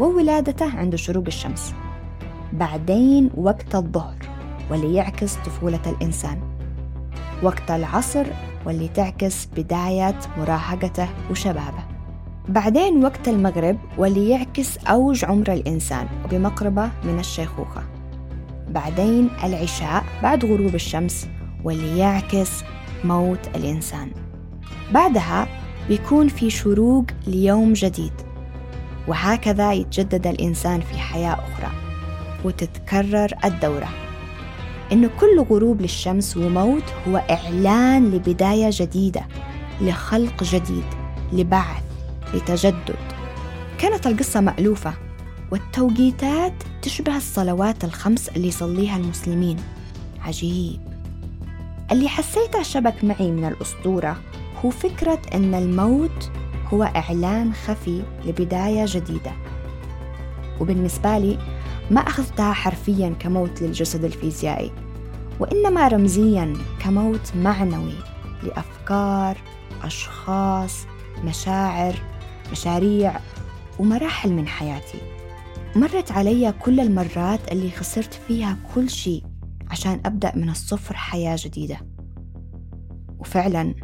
وولادته 0.00 0.78
عند 0.78 0.96
شروق 0.96 1.24
الشمس. 1.26 1.74
بعدين 2.52 3.30
وقت 3.36 3.74
الظهر 3.74 4.16
واللي 4.70 4.94
يعكس 4.94 5.34
طفولة 5.34 5.80
الإنسان. 5.86 6.40
وقت 7.42 7.70
العصر 7.70 8.26
واللي 8.66 8.88
تعكس 8.88 9.46
بداية 9.56 10.18
مراهقته 10.38 11.08
وشبابه. 11.30 11.84
بعدين 12.48 13.04
وقت 13.04 13.28
المغرب 13.28 13.78
واللي 13.98 14.28
يعكس 14.28 14.78
أوج 14.78 15.24
عمر 15.24 15.52
الإنسان 15.52 16.06
وبمقربة 16.24 16.90
من 17.04 17.18
الشيخوخة. 17.18 17.82
بعدين 18.68 19.30
العشاء 19.44 20.04
بعد 20.22 20.44
غروب 20.44 20.74
الشمس 20.74 21.28
واللي 21.64 21.98
يعكس 21.98 22.64
موت 23.04 23.48
الإنسان. 23.56 24.10
بعدها 24.92 25.48
بيكون 25.88 26.28
في 26.28 26.50
شروق 26.50 27.04
ليوم 27.26 27.72
جديد 27.72 28.12
وهكذا 29.08 29.72
يتجدد 29.72 30.26
الإنسان 30.26 30.80
في 30.80 30.98
حياة 30.98 31.32
أخرى 31.32 31.72
وتتكرر 32.44 33.28
الدورة. 33.44 33.88
إن 34.92 35.10
كل 35.20 35.40
غروب 35.50 35.80
للشمس 35.80 36.36
وموت 36.36 36.82
هو 37.08 37.16
إعلان 37.30 38.10
لبداية 38.10 38.70
جديدة 38.72 39.22
لخلق 39.80 40.44
جديد 40.44 40.84
لبعث 41.32 41.82
لتجدد. 42.34 42.96
كانت 43.78 44.06
القصة 44.06 44.40
مألوفة 44.40 44.94
والتوقيتات 45.50 46.52
تشبه 46.82 47.16
الصلوات 47.16 47.84
الخمس 47.84 48.28
اللي 48.28 48.48
يصليها 48.48 48.96
المسلمين. 48.96 49.56
عجيب. 50.20 50.80
اللي 51.92 52.08
حسيته 52.08 52.62
شبك 52.62 53.04
معي 53.04 53.30
من 53.30 53.44
الأسطورة 53.44 54.16
هو 54.64 54.70
فكرة 54.70 55.20
أن 55.34 55.54
الموت 55.54 56.30
هو 56.66 56.82
إعلان 56.82 57.52
خفي 57.52 58.02
لبداية 58.24 58.84
جديدة. 58.88 59.32
وبالنسبة 60.60 61.18
لي 61.18 61.38
ما 61.90 62.00
أخذتها 62.00 62.52
حرفيا 62.52 63.14
كموت 63.20 63.62
للجسد 63.62 64.04
الفيزيائي 64.04 64.72
وإنما 65.40 65.88
رمزيا 65.88 66.56
كموت 66.80 67.36
معنوي 67.36 67.94
لأفكار 68.42 69.36
أشخاص 69.82 70.86
مشاعر 71.24 71.94
مشاريع 72.52 73.20
ومراحل 73.78 74.32
من 74.32 74.48
حياتي. 74.48 74.98
مرت 75.76 76.12
علي 76.12 76.52
كل 76.52 76.80
المرات 76.80 77.52
اللي 77.52 77.70
خسرت 77.70 78.14
فيها 78.28 78.56
كل 78.74 78.90
شيء 78.90 79.24
عشان 79.70 80.00
أبدأ 80.06 80.32
من 80.36 80.48
الصفر 80.48 80.96
حياة 80.96 81.36
جديدة. 81.38 81.76
وفعلا 83.18 83.74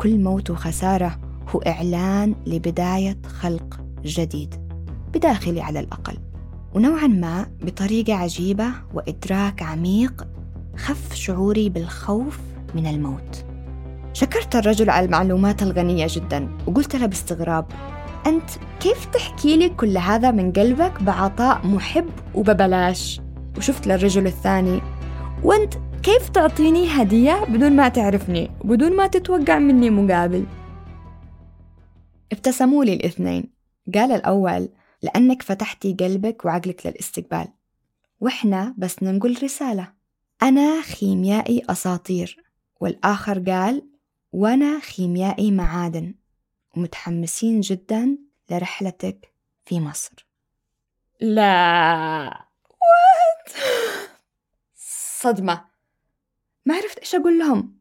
كل 0.00 0.18
موت 0.18 0.50
وخسارة 0.50 1.18
هو 1.48 1.58
إعلان 1.58 2.34
لبداية 2.46 3.18
خلق 3.40 3.80
جديد 4.04 4.54
بداخلي 5.14 5.60
على 5.60 5.80
الأقل. 5.80 6.16
ونوعا 6.74 7.06
ما 7.06 7.46
بطريقة 7.62 8.14
عجيبة 8.14 8.66
وإدراك 8.94 9.62
عميق 9.62 10.26
خف 10.76 11.14
شعوري 11.14 11.68
بالخوف 11.68 12.38
من 12.74 12.86
الموت. 12.86 13.44
شكرت 14.12 14.56
الرجل 14.56 14.90
على 14.90 15.06
المعلومات 15.06 15.62
الغنية 15.62 16.06
جدا 16.10 16.48
وقلت 16.66 16.96
له 16.96 17.06
باستغراب 17.06 17.66
أنت 18.26 18.50
كيف 18.80 19.04
تحكي 19.04 19.56
لي 19.56 19.68
كل 19.68 19.98
هذا 19.98 20.30
من 20.30 20.52
قلبك 20.52 21.02
بعطاء 21.02 21.66
محب 21.66 22.10
وببلاش؟ 22.34 23.20
وشفت 23.56 23.86
للرجل 23.86 24.26
الثاني 24.26 24.80
وأنت 25.44 25.74
كيف 26.10 26.28
تعطيني 26.28 27.02
هدية 27.02 27.44
بدون 27.44 27.76
ما 27.76 27.88
تعرفني 27.88 28.50
وبدون 28.64 28.96
ما 28.96 29.06
تتوقع 29.06 29.58
مني 29.58 29.90
مقابل؟ 29.90 30.46
ابتسموا 32.32 32.84
لي 32.84 32.94
الاثنين. 32.94 33.52
قال 33.94 34.12
الأول 34.12 34.68
لأنك 35.02 35.42
فتحتي 35.42 35.96
قلبك 36.00 36.44
وعقلك 36.44 36.86
للاستقبال. 36.86 37.48
وإحنا 38.20 38.74
بس 38.78 39.02
ننقل 39.02 39.36
رسالة. 39.42 39.92
أنا 40.42 40.82
خيميائي 40.82 41.62
أساطير. 41.68 42.44
والآخر 42.80 43.50
قال 43.50 43.88
وأنا 44.32 44.80
خيميائي 44.80 45.50
معادن. 45.50 46.14
ومتحمسين 46.76 47.60
جدا 47.60 48.18
لرحلتك 48.50 49.34
في 49.64 49.80
مصر. 49.80 50.26
لا. 51.20 52.46
وات 52.70 53.56
صدمة. 55.20 55.69
ما 56.66 56.74
عرفت 56.74 56.98
إيش 56.98 57.14
أقول 57.14 57.38
لهم. 57.38 57.80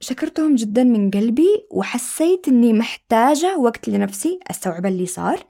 شكرتهم 0.00 0.54
جدا 0.54 0.84
من 0.84 1.10
قلبي 1.10 1.66
وحسيت 1.70 2.48
إني 2.48 2.72
محتاجة 2.72 3.58
وقت 3.58 3.88
لنفسي 3.88 4.40
أستوعب 4.50 4.86
اللي 4.86 5.06
صار. 5.06 5.46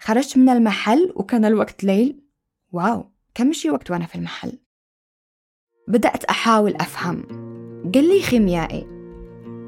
خرجت 0.00 0.36
من 0.36 0.48
المحل 0.48 1.12
وكان 1.16 1.44
الوقت 1.44 1.84
ليل. 1.84 2.20
واو 2.72 3.10
كم 3.34 3.52
شي 3.52 3.70
وقت 3.70 3.90
وأنا 3.90 4.06
في 4.06 4.14
المحل. 4.14 4.58
بدأت 5.88 6.24
أحاول 6.24 6.74
أفهم. 6.74 7.22
قال 7.94 8.08
لي 8.08 8.22
خيميائي. 8.22 8.86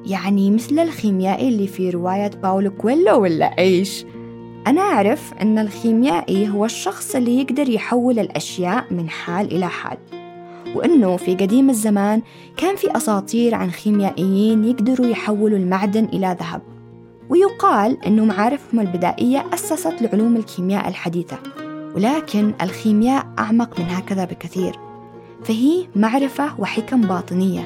يعني 0.06 0.50
مثل 0.50 0.78
الخيميائي 0.78 1.48
اللي 1.48 1.66
في 1.66 1.90
رواية 1.90 2.28
باولو 2.28 2.76
كويلو 2.76 3.22
ولا 3.22 3.58
إيش؟ 3.58 4.04
أنا 4.66 4.80
أعرف 4.80 5.34
أن 5.34 5.58
الخيميائي 5.58 6.48
هو 6.48 6.64
الشخص 6.64 7.14
اللي 7.16 7.40
يقدر 7.40 7.68
يحول 7.68 8.18
الأشياء 8.18 8.92
من 8.92 9.08
حال 9.10 9.52
إلى 9.52 9.68
حال. 9.68 9.98
وأنه 10.76 11.16
في 11.16 11.34
قديم 11.34 11.70
الزمان 11.70 12.22
كان 12.56 12.76
في 12.76 12.96
أساطير 12.96 13.54
عن 13.54 13.70
خيميائيين 13.70 14.64
يقدروا 14.64 15.06
يحولوا 15.06 15.58
المعدن 15.58 16.04
إلى 16.04 16.36
ذهب. 16.40 16.62
ويقال 17.28 18.04
أنه 18.06 18.24
معارفهم 18.24 18.80
البدائية 18.80 19.46
أسست 19.54 20.02
لعلوم 20.02 20.36
الكيمياء 20.36 20.88
الحديثة 20.88 21.38
ولكن 21.94 22.52
الخيمياء 22.62 23.26
أعمق 23.38 23.80
من 23.80 23.86
هكذا 23.88 24.24
بكثير. 24.24 24.78
فهي 25.44 25.86
معرفة 25.96 26.60
وحكم 26.60 27.00
باطنية 27.00 27.60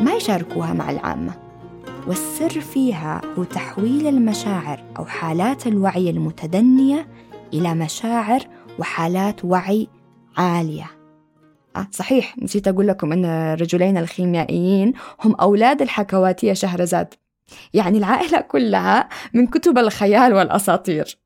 ما 0.00 0.12
يشاركوها 0.12 0.72
مع 0.72 0.90
العامة. 0.90 1.32
والسر 2.06 2.60
فيها 2.60 3.20
هو 3.38 3.44
تحويل 3.44 4.06
المشاعر 4.06 4.84
أو 4.98 5.04
حالات 5.04 5.66
الوعي 5.66 6.10
المتدنية 6.10 7.06
إلى 7.54 7.74
مشاعر 7.74 8.40
وحالات 8.78 9.44
وعي 9.44 9.88
عالية. 10.36 10.84
آه 10.84 10.99
صحيح 11.90 12.38
نسيت 12.38 12.68
أقول 12.68 12.88
لكم 12.88 13.12
أن 13.12 13.24
الرجلين 13.24 13.96
الخيميائيين 13.98 14.92
هم 15.24 15.34
أولاد 15.34 15.82
الحكواتية 15.82 16.52
شهرزاد. 16.52 17.14
يعني 17.74 17.98
العائلة 17.98 18.40
كلها 18.40 19.08
من 19.34 19.46
كتب 19.46 19.78
الخيال 19.78 20.34
والأساطير. 20.34 21.18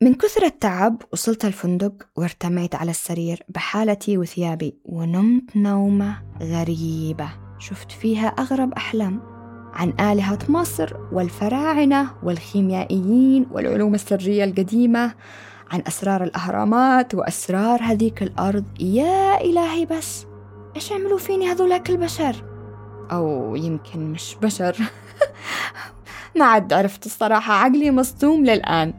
من 0.00 0.14
كثر 0.14 0.44
التعب 0.44 1.02
وصلت 1.12 1.44
الفندق 1.44 1.92
وارتميت 2.16 2.74
على 2.74 2.90
السرير 2.90 3.42
بحالتي 3.48 4.18
وثيابي 4.18 4.74
ونمت 4.84 5.56
نومة 5.56 6.22
غريبة. 6.42 7.28
شفت 7.58 7.92
فيها 7.92 8.26
أغرب 8.26 8.72
أحلام. 8.72 9.20
عن 9.72 10.10
آلهة 10.12 10.38
مصر 10.48 10.96
والفراعنة 11.12 12.10
والخيميائيين 12.22 13.46
والعلوم 13.50 13.94
السرية 13.94 14.44
القديمة. 14.44 15.14
عن 15.70 15.82
أسرار 15.86 16.24
الأهرامات 16.24 17.14
وأسرار 17.14 17.82
هذيك 17.82 18.22
الأرض. 18.22 18.64
يا 18.80 19.40
إلهي 19.40 19.86
بس 19.86 20.26
إيش 20.76 20.92
عملوا 20.92 21.18
فيني 21.18 21.50
هذولاك 21.50 21.90
البشر؟ 21.90 22.44
أو 23.12 23.56
يمكن 23.56 24.12
مش 24.12 24.36
بشر. 24.42 24.76
ما 26.38 26.44
عاد 26.44 26.72
عرفت 26.72 27.06
الصراحة 27.06 27.52
عقلي 27.52 27.90
مصدوم 27.90 28.44
للآن. 28.44 28.94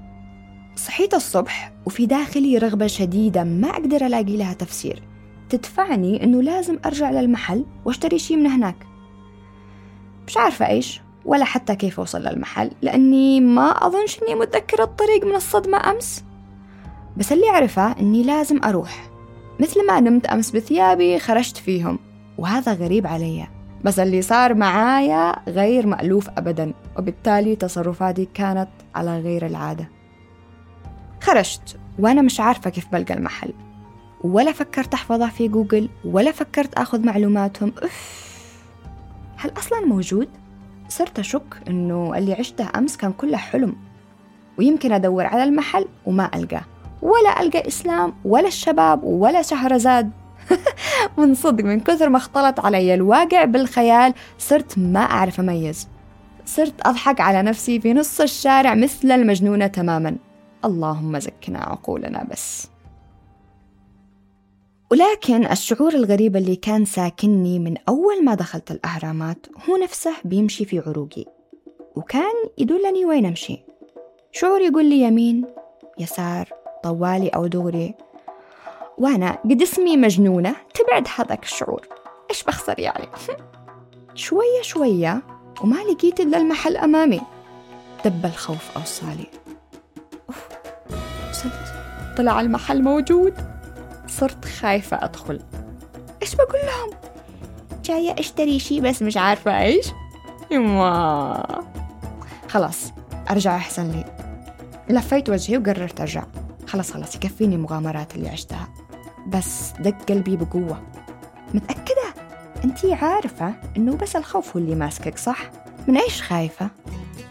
صحيت 0.75 1.13
الصبح 1.13 1.73
وفي 1.85 2.05
داخلي 2.05 2.57
رغبة 2.57 2.87
شديدة 2.87 3.43
ما 3.43 3.69
أقدر 3.69 4.05
ألاقي 4.05 4.37
لها 4.37 4.53
تفسير. 4.53 5.03
تدفعني 5.49 6.23
إنه 6.23 6.41
لازم 6.41 6.79
أرجع 6.85 7.11
للمحل 7.11 7.65
وأشتري 7.85 8.19
شي 8.19 8.35
من 8.35 8.47
هناك. 8.47 8.87
مش 10.27 10.37
عارفة 10.37 10.67
إيش 10.67 11.01
ولا 11.25 11.45
حتى 11.45 11.75
كيف 11.75 11.99
أوصل 11.99 12.21
للمحل 12.21 12.71
لأني 12.81 13.41
ما 13.41 13.69
أظنش 13.69 14.19
إني 14.23 14.35
متذكرة 14.35 14.83
الطريق 14.83 15.25
من 15.25 15.35
الصدمة 15.35 15.91
أمس. 15.91 16.23
بس 17.19 17.31
اللي 17.31 17.49
أعرفه 17.49 17.91
إني 17.99 18.23
لازم 18.23 18.63
أروح. 18.63 19.09
مثل 19.59 19.87
ما 19.87 19.99
نمت 19.99 20.25
أمس 20.25 20.51
بثيابي 20.51 21.19
خرجت 21.19 21.57
فيهم. 21.57 21.99
وهذا 22.37 22.73
غريب 22.73 23.07
علي. 23.07 23.47
بس 23.83 23.99
اللي 23.99 24.21
صار 24.21 24.53
معايا 24.53 25.35
غير 25.47 25.87
مألوف 25.87 26.29
أبدا. 26.29 26.73
وبالتالي 26.97 27.55
تصرفاتي 27.55 28.27
كانت 28.33 28.69
على 28.95 29.19
غير 29.19 29.45
العادة. 29.45 29.89
خرجت. 31.21 31.77
وأنا 31.99 32.21
مش 32.21 32.39
عارفة 32.39 32.69
كيف 32.69 32.87
بلقى 32.91 33.13
المحل. 33.13 33.53
ولا 34.23 34.51
فكرت 34.51 34.93
أحفظها 34.93 35.29
في 35.29 35.47
جوجل. 35.47 35.89
ولا 36.05 36.31
فكرت 36.31 36.73
أخذ 36.73 37.05
معلوماتهم. 37.05 37.73
أف 37.77 38.29
هل 39.37 39.51
أصلا 39.57 39.85
موجود؟ 39.85 40.29
صرت 40.89 41.19
أشك 41.19 41.61
إنه 41.67 42.17
اللي 42.17 42.33
عشته 42.33 42.69
أمس 42.75 42.97
كان 42.97 43.11
كله 43.11 43.37
حلم. 43.37 43.75
ويمكن 44.57 44.91
أدور 44.91 45.25
على 45.25 45.43
المحل 45.43 45.85
وما 46.05 46.31
ألقاه. 46.35 46.63
ولا 47.01 47.41
ألقى 47.41 47.67
إسلام 47.67 48.13
ولا 48.25 48.47
الشباب 48.47 49.03
ولا 49.03 49.41
شهرزاد. 49.41 50.11
من 51.17 51.35
صدق 51.35 51.63
من 51.63 51.79
كثر 51.79 52.09
ما 52.09 52.17
اختلط 52.17 52.59
علي 52.59 52.93
الواقع 52.93 53.45
بالخيال 53.45 54.13
صرت 54.37 54.77
ما 54.77 54.99
أعرف 54.99 55.39
أميز. 55.39 55.87
صرت 56.45 56.87
أضحك 56.87 57.21
على 57.21 57.41
نفسي 57.41 57.79
في 57.79 57.93
نص 57.93 58.21
الشارع 58.21 58.75
مثل 58.75 59.11
المجنونة 59.11 59.67
تماما. 59.67 60.15
اللهم 60.65 61.19
زكنا 61.19 61.59
عقولنا 61.59 62.27
بس. 62.31 62.67
ولكن 64.91 65.45
الشعور 65.45 65.93
الغريب 65.93 66.35
اللي 66.35 66.55
كان 66.55 66.85
ساكنني 66.85 67.59
من 67.59 67.75
أول 67.89 68.25
ما 68.25 68.35
دخلت 68.35 68.71
الأهرامات 68.71 69.45
هو 69.69 69.77
نفسه 69.77 70.13
بيمشي 70.25 70.65
في 70.65 70.79
عروقي. 70.79 71.25
وكان 71.95 72.35
يدلني 72.57 73.05
وين 73.05 73.25
أمشي. 73.25 73.63
شعور 74.31 74.61
يقول 74.61 74.85
لي 74.85 75.01
يمين 75.01 75.45
يسار 75.99 76.58
طوالي 76.83 77.29
أو 77.29 77.47
دغري. 77.47 77.95
وأنا 78.97 79.37
قد 79.45 79.61
اسمي 79.61 79.97
مجنونة 79.97 80.55
تبعد 80.73 81.07
هذاك 81.17 81.43
الشعور. 81.43 81.87
إيش 82.29 82.43
بخسر 82.43 82.79
يعني؟ 82.79 83.05
شوية 84.15 84.61
شوية 84.61 85.21
وما 85.61 85.75
لقيت 85.75 86.19
إلا 86.19 86.37
المحل 86.37 86.77
أمامي. 86.77 87.21
دب 88.05 88.25
الخوف 88.25 88.77
أوصالي. 88.77 89.27
أوف. 90.29 90.47
وصلت. 91.29 91.53
طلع 92.17 92.41
المحل 92.41 92.83
موجود. 92.83 93.33
صرت 94.07 94.45
خايفة 94.45 95.03
أدخل. 95.03 95.41
إيش 96.21 96.35
بقول 96.35 96.59
لهم؟ 96.63 96.89
جاية 97.83 98.19
أشتري 98.19 98.59
شي 98.59 98.81
بس 98.81 99.01
مش 99.01 99.17
عارفة 99.17 99.61
إيش. 99.61 99.87
يما. 100.51 101.63
خلاص 102.49 102.91
أرجع 103.29 103.55
أحسن 103.55 103.91
لي. 103.91 104.05
لفيت 104.89 105.29
وجهي 105.29 105.57
وقررت 105.57 106.01
أرجع. 106.01 106.23
خلاص 106.69 106.91
خلاص 106.91 107.15
يكفيني 107.15 107.57
مغامرات 107.57 108.15
اللي 108.15 108.29
عشتها. 108.29 108.69
بس 109.27 109.71
دق 109.79 110.03
قلبي 110.09 110.37
بقوة. 110.37 110.83
متأكدة؟ 111.53 112.13
أنتي 112.63 112.93
عارفة 112.93 113.53
إنه 113.77 113.97
بس 113.97 114.15
الخوف 114.15 114.57
هو 114.57 114.63
اللي 114.63 114.75
ماسكك 114.75 115.17
صح؟ 115.17 115.51
من 115.87 115.97
إيش 115.97 116.21
خايفة؟ 116.21 116.69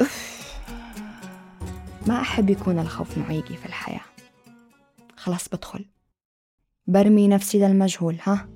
أف. 0.00 0.38
ما 2.06 2.20
أحب 2.20 2.50
يكون 2.50 2.78
الخوف 2.78 3.18
معيقي 3.18 3.56
في 3.56 3.66
الحياة. 3.66 4.00
خلاص 5.16 5.48
بدخل. 5.48 5.84
برمي 6.86 7.28
نفسي 7.28 7.58
للمجهول 7.58 8.16
ها؟ 8.22 8.48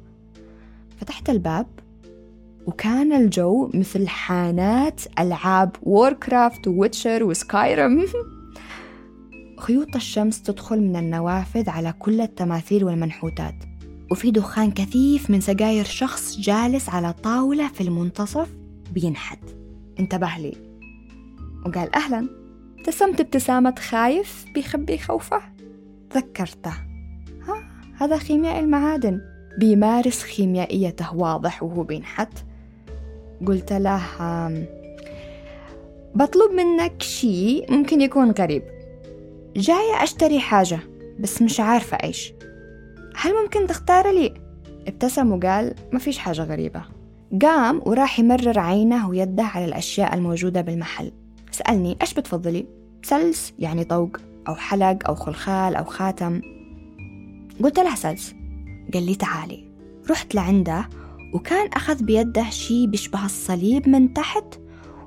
فتحت 1.00 1.30
الباب 1.30 1.66
وكان 2.66 3.12
الجو 3.12 3.70
مثل 3.74 4.08
حانات 4.08 5.00
ألعاب 5.18 5.76
ووركرافت 5.82 6.68
وويتشر 6.68 7.24
وسكايرم 7.24 7.98
خيوط 9.62 9.96
الشمس 9.96 10.42
تدخل 10.42 10.80
من 10.80 10.96
النوافذ 10.96 11.70
على 11.70 11.94
كل 11.98 12.20
التماثيل 12.20 12.84
والمنحوتات. 12.84 13.54
وفي 14.10 14.30
دخان 14.30 14.70
كثيف 14.70 15.30
من 15.30 15.40
سجاير 15.40 15.84
شخص 15.84 16.38
جالس 16.38 16.88
على 16.88 17.12
طاولة 17.12 17.68
في 17.68 17.80
المنتصف 17.80 18.48
بينحت. 18.92 19.38
انتبه 20.00 20.28
لي. 20.38 20.56
وقال 21.66 21.94
أهلا. 21.94 22.28
ابتسمت 22.78 23.20
ابتسامة 23.20 23.74
خايف 23.78 24.44
بيخبي 24.54 24.98
خوفه. 24.98 25.42
ذكرته. 26.14 26.74
ها 27.48 27.62
هذا 27.96 28.16
خيميائي 28.16 28.60
المعادن. 28.60 29.20
بيمارس 29.58 30.22
خيميائيته. 30.22 31.14
واضح 31.14 31.62
وهو 31.62 31.82
بينحت. 31.82 32.32
قلت 33.46 33.72
له 33.72 34.02
بطلب 36.14 36.52
منك 36.52 37.02
شيء 37.02 37.72
ممكن 37.72 38.00
يكون 38.00 38.30
غريب 38.30 38.62
جاية 39.56 40.02
أشتري 40.02 40.40
حاجة 40.40 40.78
بس 41.20 41.42
مش 41.42 41.60
عارفة 41.60 41.96
إيش. 41.96 42.32
هل 43.16 43.32
ممكن 43.42 43.66
تختار 43.66 44.10
لي؟ 44.10 44.34
ابتسم 44.86 45.32
وقال 45.32 45.74
ما 45.92 45.98
فيش 45.98 46.18
حاجة 46.18 46.42
غريبة. 46.42 46.82
قام 47.42 47.82
وراح 47.86 48.18
يمرر 48.18 48.58
عينه 48.58 49.08
ويده 49.08 49.42
على 49.42 49.64
الأشياء 49.64 50.14
الموجودة 50.14 50.60
بالمحل. 50.60 51.12
سألني 51.50 51.96
إيش 52.02 52.14
بتفضلي؟ 52.14 52.66
سلس 53.02 53.52
يعني 53.58 53.84
طوق 53.84 54.16
أو 54.48 54.54
حلق 54.54 55.08
أو 55.08 55.14
خلخال 55.14 55.76
أو 55.76 55.84
خاتم؟ 55.84 56.40
قلت 57.62 57.78
له 57.78 57.94
سلس. 57.94 58.34
قال 58.94 59.06
لي 59.06 59.14
تعالي. 59.14 59.72
رحت 60.10 60.34
لعنده 60.34 60.88
وكان 61.34 61.68
أخذ 61.68 62.04
بيده 62.04 62.50
شي 62.50 62.86
بيشبه 62.86 63.24
الصليب 63.24 63.88
من 63.88 64.14
تحت 64.14 64.44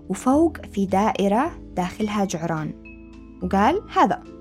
وفوق 0.10 0.58
في 0.66 0.86
دائرة 0.86 1.52
داخلها 1.76 2.26
جعران. 2.26 2.74
وقال 3.44 3.82
هذا. 3.96 4.35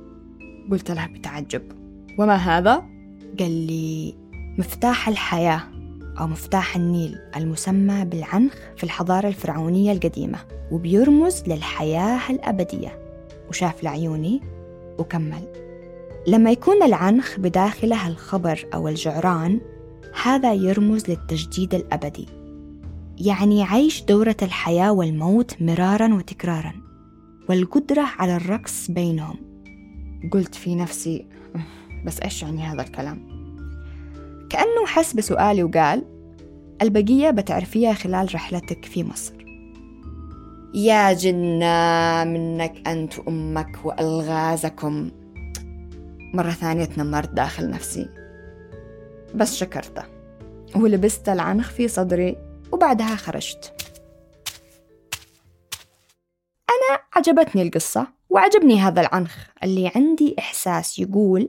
قلت 0.71 0.91
له 0.91 1.07
بتعجب. 1.07 1.63
وما 2.19 2.37
هذا؟ 2.37 2.83
قال 3.39 3.67
لي 3.67 4.15
مفتاح 4.59 5.09
الحياة 5.09 5.63
أو 6.21 6.27
مفتاح 6.27 6.77
النيل 6.77 7.19
المسمى 7.37 8.05
بالعنخ 8.05 8.55
في 8.77 8.85
الحضارة 8.85 9.29
الفرعونية 9.29 9.93
القديمة 9.93 10.39
وبيرمز 10.73 11.43
للحياة 11.47 12.31
الأبدية. 12.31 12.99
وشاف 13.49 13.83
لعيوني 13.83 14.41
وكمل. 14.99 15.45
لما 16.27 16.51
يكون 16.51 16.83
العنخ 16.83 17.41
بداخله 17.41 18.09
الخبر 18.09 18.67
أو 18.75 18.89
الجعران 18.89 19.61
هذا 20.23 20.53
يرمز 20.53 21.11
للتجديد 21.11 21.75
الأبدي. 21.75 22.29
يعني 23.19 23.63
عيش 23.63 24.03
دورة 24.03 24.37
الحياة 24.43 24.93
والموت 24.93 25.63
مرارا 25.63 26.15
وتكرارا 26.15 26.73
والقدرة 27.49 28.03
على 28.19 28.37
الرقص 28.37 28.91
بينهم. 28.91 29.44
قلت 30.33 30.55
في 30.55 30.75
نفسي 30.75 31.27
بس 32.05 32.21
إيش 32.21 32.43
يعني 32.43 32.63
هذا 32.63 32.83
الكلام؟ 32.83 33.35
كأنه 34.51 34.87
حس 34.87 35.15
بسؤالي 35.15 35.63
وقال 35.63 36.05
البقية 36.83 37.31
بتعرفيها 37.31 37.93
خلال 37.93 38.35
رحلتك 38.35 38.85
في 38.85 39.05
مصر. 39.05 39.35
يا 40.75 41.13
جنة 41.13 42.25
منك 42.25 42.89
أنت 42.89 43.19
وأمك 43.19 43.79
وألغازكم. 43.85 45.11
مرة 46.35 46.51
ثانية 46.51 46.85
تنمرت 46.85 47.31
داخل 47.31 47.71
نفسي. 47.71 48.09
بس 49.35 49.57
شكرته. 49.57 50.03
ولبست 50.77 51.29
العنخ 51.29 51.71
في 51.71 51.89
صدري 51.89 52.37
وبعدها 52.73 53.17
خرجت. 53.17 53.75
أنا 56.71 57.01
عجبتني 57.17 57.63
القصة. 57.63 58.14
وعجبني 58.35 58.81
هذا 58.81 59.01
العنخ. 59.01 59.37
اللي 59.63 59.93
عندي 59.97 60.35
إحساس 60.39 60.99
يقول 60.99 61.49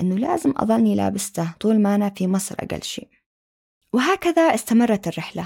إنه 0.00 0.14
لازم 0.14 0.54
أظلني 0.56 0.94
لابسته 0.94 1.48
طول 1.60 1.80
ما 1.80 1.94
أنا 1.94 2.10
في 2.10 2.26
مصر 2.26 2.54
أقل 2.60 2.82
شيء 2.82 3.08
وهكذا 3.92 4.42
استمرت 4.42 5.08
الرحلة. 5.08 5.44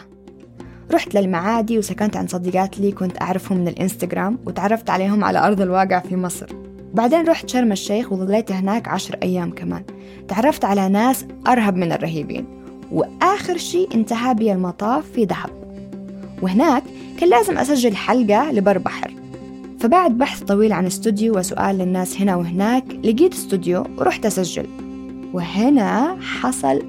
رحت 0.91 1.15
للمعادي 1.15 1.79
وسكنت 1.79 2.17
عند 2.17 2.31
صديقات 2.31 2.79
لي 2.79 2.93
كنت 2.93 3.23
أعرفهم 3.23 3.59
من 3.59 3.69
الإنستغرام 3.69 4.39
وتعرفت 4.47 4.91
عليهم 4.91 5.25
على 5.25 5.39
أرض 5.39 5.61
الواقع 5.61 5.99
في 5.99 6.17
مصر. 6.17 6.47
بعدين 6.95 7.29
رحت 7.29 7.49
شرم 7.49 7.73
الشيخ 7.73 8.13
وظليت 8.13 8.53
هناك 8.53 8.89
عشر 8.89 9.19
أيام 9.23 9.51
كمان. 9.51 9.85
تعرفت 10.29 10.65
على 10.65 10.89
ناس 10.89 11.27
أرهب 11.47 11.77
من 11.77 11.93
الرهيبين. 11.93 12.47
وآخر 12.93 13.57
شيء 13.57 13.95
انتهى 13.95 14.35
بي 14.35 14.53
المطاف 14.53 15.11
في 15.11 15.25
دهب. 15.25 15.51
وهناك 16.43 16.83
كان 17.19 17.29
لازم 17.29 17.59
أسجل 17.59 17.97
حلقة 17.97 18.53
لبر 18.53 18.79
بحر. 18.79 19.22
فبعد 19.83 20.19
بحث 20.19 20.43
طويل 20.43 20.73
عن 20.73 20.87
استوديو 20.87 21.39
وسؤال 21.39 21.79
للناس 21.79 22.21
هنا 22.21 22.37
وهناك 22.37 22.85
لقيت 23.05 23.35
استوديو 23.35 23.85
ورحت 23.99 24.27
أسجل. 24.27 24.67
وهنا 25.33 26.17
حصل 26.21 26.83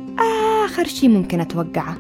آخر 0.66 0.88
شي 0.88 1.08
ممكن 1.08 1.40
أتوقعه. 1.40 1.98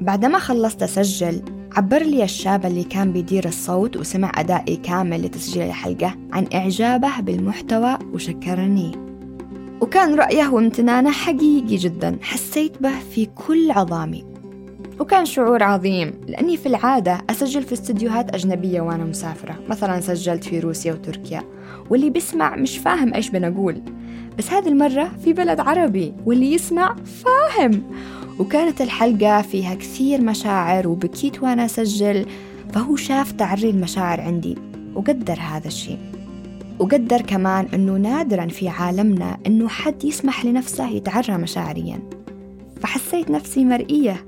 بعدما 0.00 0.38
خلصت 0.38 0.82
أسجل 0.82 1.42
عبر 1.76 2.02
لي 2.02 2.24
الشاب 2.24 2.66
اللي 2.66 2.84
كان 2.84 3.12
بيدير 3.12 3.48
الصوت 3.48 3.96
وسمع 3.96 4.32
أدائي 4.34 4.76
كامل 4.76 5.22
لتسجيل 5.22 5.62
الحلقة 5.62 6.14
عن 6.32 6.46
إعجابه 6.54 7.20
بالمحتوى 7.20 7.98
وشكرني. 8.14 8.92
وكان 9.80 10.14
رأيه 10.14 10.48
وامتنانه 10.48 11.10
حقيقي 11.10 11.76
جدا. 11.76 12.18
حسيت 12.22 12.82
به 12.82 13.00
في 13.14 13.26
كل 13.26 13.70
عظامي. 13.70 14.31
وكان 15.00 15.24
شعور 15.24 15.62
عظيم 15.62 16.12
لأني 16.28 16.56
في 16.56 16.66
العادة 16.66 17.18
أسجل 17.30 17.62
في 17.62 17.72
استديوهات 17.72 18.34
أجنبية 18.34 18.80
وأنا 18.80 19.04
مسافرة 19.04 19.54
مثلا 19.68 20.00
سجلت 20.00 20.44
في 20.44 20.60
روسيا 20.60 20.92
وتركيا 20.92 21.42
واللي 21.90 22.10
بيسمع 22.10 22.56
مش 22.56 22.78
فاهم 22.78 23.14
إيش 23.14 23.30
بنقول. 23.30 23.82
بس 24.38 24.50
هذه 24.50 24.68
المرة 24.68 25.10
في 25.24 25.32
بلد 25.32 25.60
عربي 25.60 26.14
واللي 26.26 26.52
يسمع 26.52 26.96
فاهم. 27.04 27.82
وكانت 28.38 28.80
الحلقة 28.80 29.42
فيها 29.42 29.74
كثير 29.74 30.20
مشاعر 30.20 30.88
وبكيت 30.88 31.42
وأنا 31.42 31.64
أسجل 31.64 32.26
فهو 32.72 32.96
شاف 32.96 33.32
تعري 33.32 33.70
المشاعر 33.70 34.20
عندي 34.20 34.58
وقدر 34.94 35.38
هذا 35.40 35.66
الشيء. 35.66 35.98
وقدر 36.78 37.20
كمان 37.20 37.68
أنه 37.74 37.92
نادرا 37.92 38.46
في 38.46 38.68
عالمنا 38.68 39.38
أنه 39.46 39.68
حد 39.68 40.04
يسمح 40.04 40.44
لنفسه 40.44 40.88
يتعرى 40.90 41.38
مشاعريا. 41.38 41.98
فحسيت 42.80 43.30
نفسي 43.30 43.64
مرئية 43.64 44.24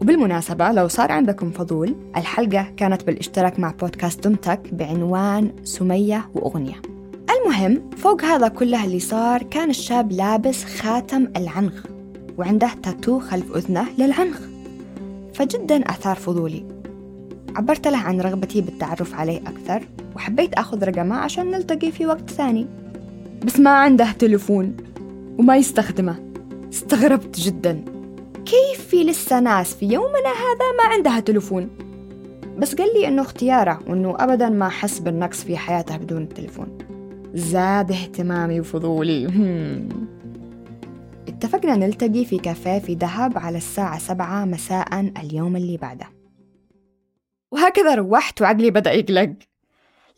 وبالمناسبة 0.00 0.72
لو 0.72 0.88
صار 0.88 1.12
عندكم 1.12 1.50
فضول 1.50 1.94
الحلقة 2.16 2.66
كانت 2.76 3.04
بالاشتراك 3.04 3.58
مع 3.58 3.74
بودكاست 3.80 4.28
دمتك 4.28 4.60
بعنوان 4.72 5.50
سمية 5.64 6.28
وأغنية. 6.34 6.82
المهم 7.30 7.90
فوق 7.96 8.24
هذا 8.24 8.48
كله 8.48 8.84
اللي 8.84 9.00
صار 9.00 9.42
كان 9.42 9.70
الشاب 9.70 10.12
لابس 10.12 10.64
خاتم 10.64 11.28
العنخ 11.36 11.86
وعنده 12.38 12.70
تاتو 12.82 13.20
خلف 13.20 13.56
أذنه 13.56 13.86
للعنخ. 13.98 14.40
فجدا 15.34 15.90
أثار 15.90 16.16
فضولي. 16.16 16.64
عبرت 17.56 17.88
له 17.88 17.98
عن 17.98 18.20
رغبتي 18.20 18.60
بالتعرف 18.60 19.14
عليه 19.14 19.38
أكثر 19.38 19.82
وحبيت 20.16 20.54
أخذ 20.54 20.84
رقمه 20.84 21.16
عشان 21.16 21.50
نلتقي 21.50 21.90
في 21.90 22.06
وقت 22.06 22.30
ثاني. 22.30 22.66
بس 23.44 23.60
ما 23.60 23.70
عنده 23.70 24.12
تلفون 24.12 24.76
وما 25.38 25.56
يستخدمه. 25.56 26.16
استغربت 26.72 27.40
جدا. 27.40 27.97
كيف 28.48 28.88
في 28.88 29.04
لسه 29.04 29.40
ناس 29.40 29.74
في 29.74 29.86
يومنا 29.86 30.28
هذا 30.28 30.72
ما 30.78 30.84
عندها 30.94 31.20
تلفون؟ 31.20 31.70
بس 32.58 32.74
قال 32.74 32.88
لي 32.94 33.08
إنه 33.08 33.22
اختياره 33.22 33.80
وإنه 33.86 34.16
ابدا 34.18 34.48
ما 34.48 34.68
حس 34.68 34.98
بالنقص 34.98 35.44
في 35.44 35.56
حياته 35.56 35.96
بدون 35.96 36.22
التلفون. 36.22 36.78
زاد 37.34 37.92
اهتمامي 37.92 38.60
وفضولي. 38.60 39.26
اتفقنا 41.28 41.76
نلتقي 41.76 42.24
في 42.24 42.38
كافيه 42.38 42.78
في 42.78 42.94
دهب 42.94 43.38
على 43.38 43.58
الساعة 43.58 43.98
سبعة 43.98 44.44
مساء 44.44 45.00
اليوم 45.00 45.56
اللي 45.56 45.76
بعده. 45.76 46.06
وهكذا 47.52 47.94
روحت 47.94 48.42
وعقلي 48.42 48.70
بدأ 48.70 48.92
يقلق. 48.92 49.30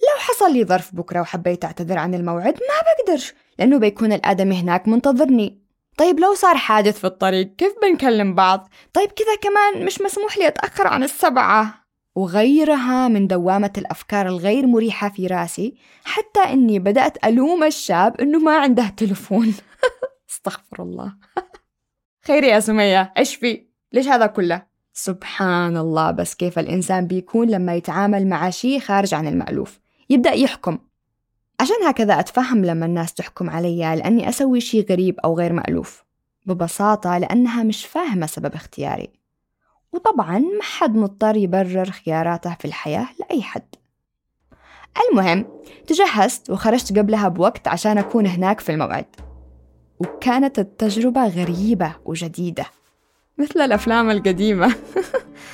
لو 0.01 0.19
حصل 0.19 0.53
لي 0.53 0.65
ظرف 0.65 0.95
بكرة 0.95 1.21
وحبيت 1.21 1.65
أعتذر 1.65 1.99
عن 1.99 2.15
الموعد 2.15 2.55
ما 2.55 3.05
بقدرش 3.05 3.35
لأنه 3.59 3.79
بيكون 3.79 4.13
الآدمي 4.13 4.61
هناك 4.61 4.89
منتظرني. 4.89 5.60
طيب 6.01 6.21
لو 6.21 6.35
صار 6.35 6.57
حادث 6.57 6.99
في 6.99 7.07
الطريق 7.07 7.55
كيف 7.57 7.73
بنكلم 7.83 8.35
بعض؟ 8.35 8.69
طيب 8.93 9.09
كذا 9.13 9.37
كمان 9.43 9.87
مش 9.87 10.01
مسموح 10.01 10.39
لي 10.39 10.49
أتأخر 10.49 10.87
عن 10.87 11.03
السبعة 11.03 11.85
وغيرها 12.15 13.09
من 13.09 13.27
دوامة 13.27 13.73
الأفكار 13.79 14.29
الغير 14.29 14.67
مريحة 14.67 15.09
في 15.09 15.27
راسي 15.27 15.75
حتى 16.05 16.41
إني 16.41 16.79
بدأت 16.79 17.27
ألوم 17.27 17.65
الشاب 17.65 18.21
إنه 18.21 18.39
ما 18.39 18.59
عنده 18.59 18.89
تلفون 18.89 19.55
استغفر 20.31 20.83
الله 20.83 21.15
خير 22.27 22.45
يا 22.45 22.61
سمية 22.61 23.13
إيش 23.19 23.35
في؟ 23.35 23.67
ليش 23.93 24.09
هذا 24.09 24.27
كله؟ 24.27 24.67
سبحان 24.93 25.77
الله 25.77 26.11
بس 26.11 26.35
كيف 26.35 26.59
الإنسان 26.59 27.07
بيكون 27.07 27.49
لما 27.49 27.75
يتعامل 27.75 28.27
مع 28.27 28.51
شيء 28.51 28.81
خارج 28.81 29.15
عن 29.15 29.27
المألوف 29.27 29.81
يبدأ 30.11 30.33
يحكم 30.33 30.79
عشان 31.61 31.77
هكذا 31.87 32.21
أتفهم 32.21 32.65
لما 32.65 32.87
الناس 32.87 33.15
تحكم 33.15 33.51
علي 33.51 33.97
لأني 33.97 34.29
أسوي 34.29 34.61
شيء 34.61 34.87
غريب 34.91 35.21
أو 35.21 35.39
غير 35.39 35.53
مألوف 35.53 36.05
ببساطة 36.47 37.19
لأنها 37.19 37.63
مش 37.63 37.87
فاهمة 37.87 38.27
سبب 38.27 38.55
اختياري. 38.55 39.11
وطبعا 39.93 40.39
ما 40.39 40.63
حد 40.63 40.95
مضطر 40.95 41.37
يبرر 41.37 41.91
خياراته 41.91 42.55
في 42.55 42.65
الحياة 42.65 43.09
لأي 43.21 43.43
حد. 43.43 43.75
المهم 45.11 45.47
تجهزت 45.87 46.51
وخرجت 46.51 46.99
قبلها 46.99 47.29
بوقت 47.29 47.69
عشان 47.69 47.99
أكون 47.99 48.27
هناك 48.27 48.61
في 48.61 48.73
الموعد. 48.73 49.17
وكانت 49.99 50.59
التجربة 50.59 51.29
غريبة 51.29 51.95
وجديدة 52.05 52.65
مثل 53.39 53.61
الأفلام 53.61 54.11
القديمة. 54.11 54.75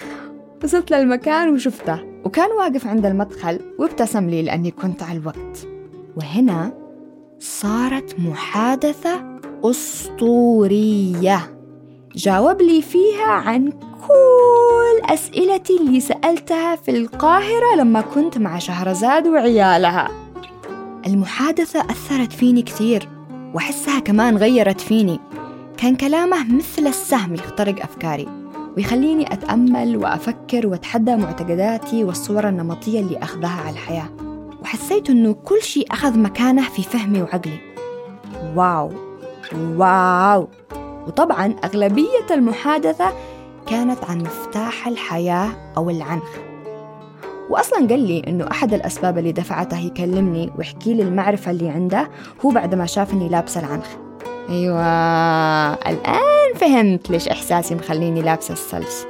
وصلت 0.64 0.90
للمكان 0.90 1.54
وشفته 1.54 2.04
وكان 2.24 2.50
واقف 2.50 2.86
عند 2.86 3.06
المدخل 3.06 3.74
وابتسم 3.78 4.30
لي 4.30 4.42
لأني 4.42 4.70
كنت 4.70 5.02
على 5.02 5.18
الوقت. 5.18 5.75
وهنا 6.16 6.72
صارت 7.40 8.16
محادثة 8.18 9.38
أسطورية. 9.64 11.56
جاوب 12.14 12.62
لي 12.62 12.82
فيها 12.82 13.26
عن 13.26 13.70
كل 13.70 15.12
أسئلتي 15.14 15.76
اللي 15.80 16.00
سألتها 16.00 16.76
في 16.76 16.90
القاهرة 16.90 17.76
لما 17.78 18.00
كنت 18.00 18.38
مع 18.38 18.58
شهرزاد 18.58 19.26
وعيالها. 19.26 20.08
المحادثة 21.06 21.80
أثرت 21.80 22.32
فيني 22.32 22.62
كثير 22.62 23.08
وأحسها 23.54 23.98
كمان 23.98 24.36
غيرت 24.36 24.80
فيني. 24.80 25.20
كان 25.76 25.96
كلامه 25.96 26.56
مثل 26.56 26.86
السهم 26.86 27.34
يخترق 27.34 27.82
أفكاري 27.82 28.28
ويخليني 28.76 29.32
أتأمل 29.32 29.96
وأفكر 29.96 30.66
وأتحدى 30.66 31.16
معتقداتي 31.16 32.04
والصور 32.04 32.48
النمطية 32.48 33.00
اللي 33.00 33.18
أخذها 33.18 33.60
على 33.60 33.70
الحياة. 33.70 34.25
وحسيت 34.66 35.10
أنه 35.10 35.32
كل 35.32 35.62
شيء 35.62 35.86
أخذ 35.92 36.18
مكانه 36.18 36.68
في 36.68 36.82
فهمي 36.82 37.22
وعقلي. 37.22 37.58
واو 38.56 38.92
واو. 39.54 40.48
وطبعا 41.06 41.54
أغلبية 41.64 42.26
المحادثة 42.30 43.12
كانت 43.66 44.04
عن 44.04 44.18
مفتاح 44.18 44.86
الحياة 44.86 45.48
أو 45.76 45.90
العنخ. 45.90 46.28
وأصلا 47.50 47.78
قال 47.78 48.00
لي 48.00 48.22
إنه 48.26 48.50
أحد 48.50 48.74
الأسباب 48.74 49.18
اللي 49.18 49.32
دفعته 49.32 49.78
يكلمني 49.78 50.52
ويحكي 50.58 50.94
لي 50.94 51.02
المعرفة 51.02 51.50
اللي 51.50 51.68
عنده 51.68 52.10
هو 52.44 52.50
بعد 52.50 52.74
ما 52.74 52.86
شاف 52.86 53.12
إني 53.12 53.28
لابسة 53.28 53.60
العنخ. 53.60 53.88
أيوة 54.48 54.84
الآن 55.74 56.54
فهمت 56.56 57.10
ليش 57.10 57.28
إحساسي 57.28 57.74
مخليني 57.74 58.22
لابسة 58.22 58.52
السلس. 58.52 59.06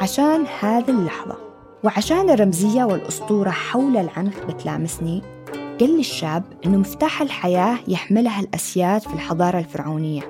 عشان 0.00 0.44
هذه 0.60 0.90
اللحظة. 0.90 1.53
وعشان 1.84 2.30
الرمزية 2.30 2.84
والأسطورة 2.84 3.50
حول 3.50 3.96
العنخ 3.96 4.44
بتلامسني 4.48 5.22
قال 5.80 5.98
الشاب 5.98 6.44
إنه 6.66 6.78
مفتاح 6.78 7.22
الحياة 7.22 7.78
يحملها 7.88 8.40
الأسياد 8.40 9.00
في 9.00 9.14
الحضارة 9.14 9.58
الفرعونية 9.58 10.22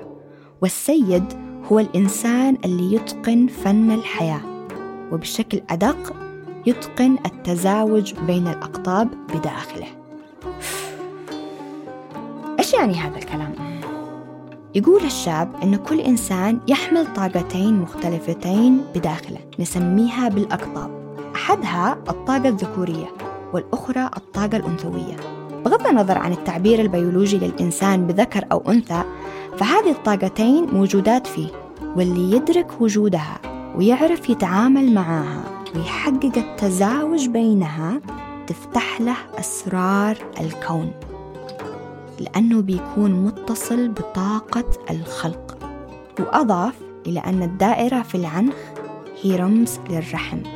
والسيد 0.61 1.23
هو 1.71 1.79
الإنسان 1.79 2.57
اللي 2.65 2.95
يتقن 2.95 3.47
فن 3.47 3.91
الحياة 3.91 4.41
وبشكل 5.11 5.61
أدق 5.69 6.15
يتقن 6.65 7.17
التزاوج 7.25 8.13
بين 8.13 8.47
الأقطاب 8.47 9.07
بداخله 9.33 9.87
إيش 12.59 12.73
يعني 12.73 12.93
هذا 12.93 13.17
الكلام؟ 13.17 13.55
يقول 14.75 15.03
الشاب 15.03 15.55
أن 15.63 15.75
كل 15.75 15.99
إنسان 15.99 16.59
يحمل 16.67 17.13
طاقتين 17.13 17.81
مختلفتين 17.81 18.81
بداخله 18.95 19.39
نسميها 19.59 20.29
بالأقطاب 20.29 21.04
أحدها 21.45 21.97
الطاقة 22.09 22.49
الذكورية 22.49 23.07
والأخرى 23.53 24.09
الطاقة 24.17 24.57
الأنثوية. 24.57 25.15
بغض 25.65 25.87
النظر 25.87 26.17
عن 26.17 26.31
التعبير 26.31 26.81
البيولوجي 26.81 27.37
للإنسان 27.37 28.07
بذكر 28.07 28.45
أو 28.51 28.63
أنثى 28.67 29.03
فهذه 29.57 29.91
الطاقتين 29.91 30.65
موجودات 30.73 31.27
فيه 31.27 31.47
واللي 31.95 32.35
يدرك 32.35 32.81
وجودها 32.81 33.39
ويعرف 33.75 34.29
يتعامل 34.29 34.93
معها 34.93 35.43
ويحقق 35.75 36.31
التزاوج 36.37 37.27
بينها 37.27 38.01
تفتح 38.47 39.01
له 39.01 39.17
أسرار 39.39 40.17
الكون 40.41 40.91
لأنه 42.19 42.61
بيكون 42.61 43.11
متصل 43.11 43.89
بطاقة 43.89 44.65
الخلق 44.91 45.57
وأضاف 46.19 46.75
إلى 47.07 47.19
أن 47.19 47.43
الدائرة 47.43 48.01
في 48.01 48.15
العنخ 48.15 48.55
هي 49.21 49.35
رمز 49.35 49.79
للرحم. 49.89 50.54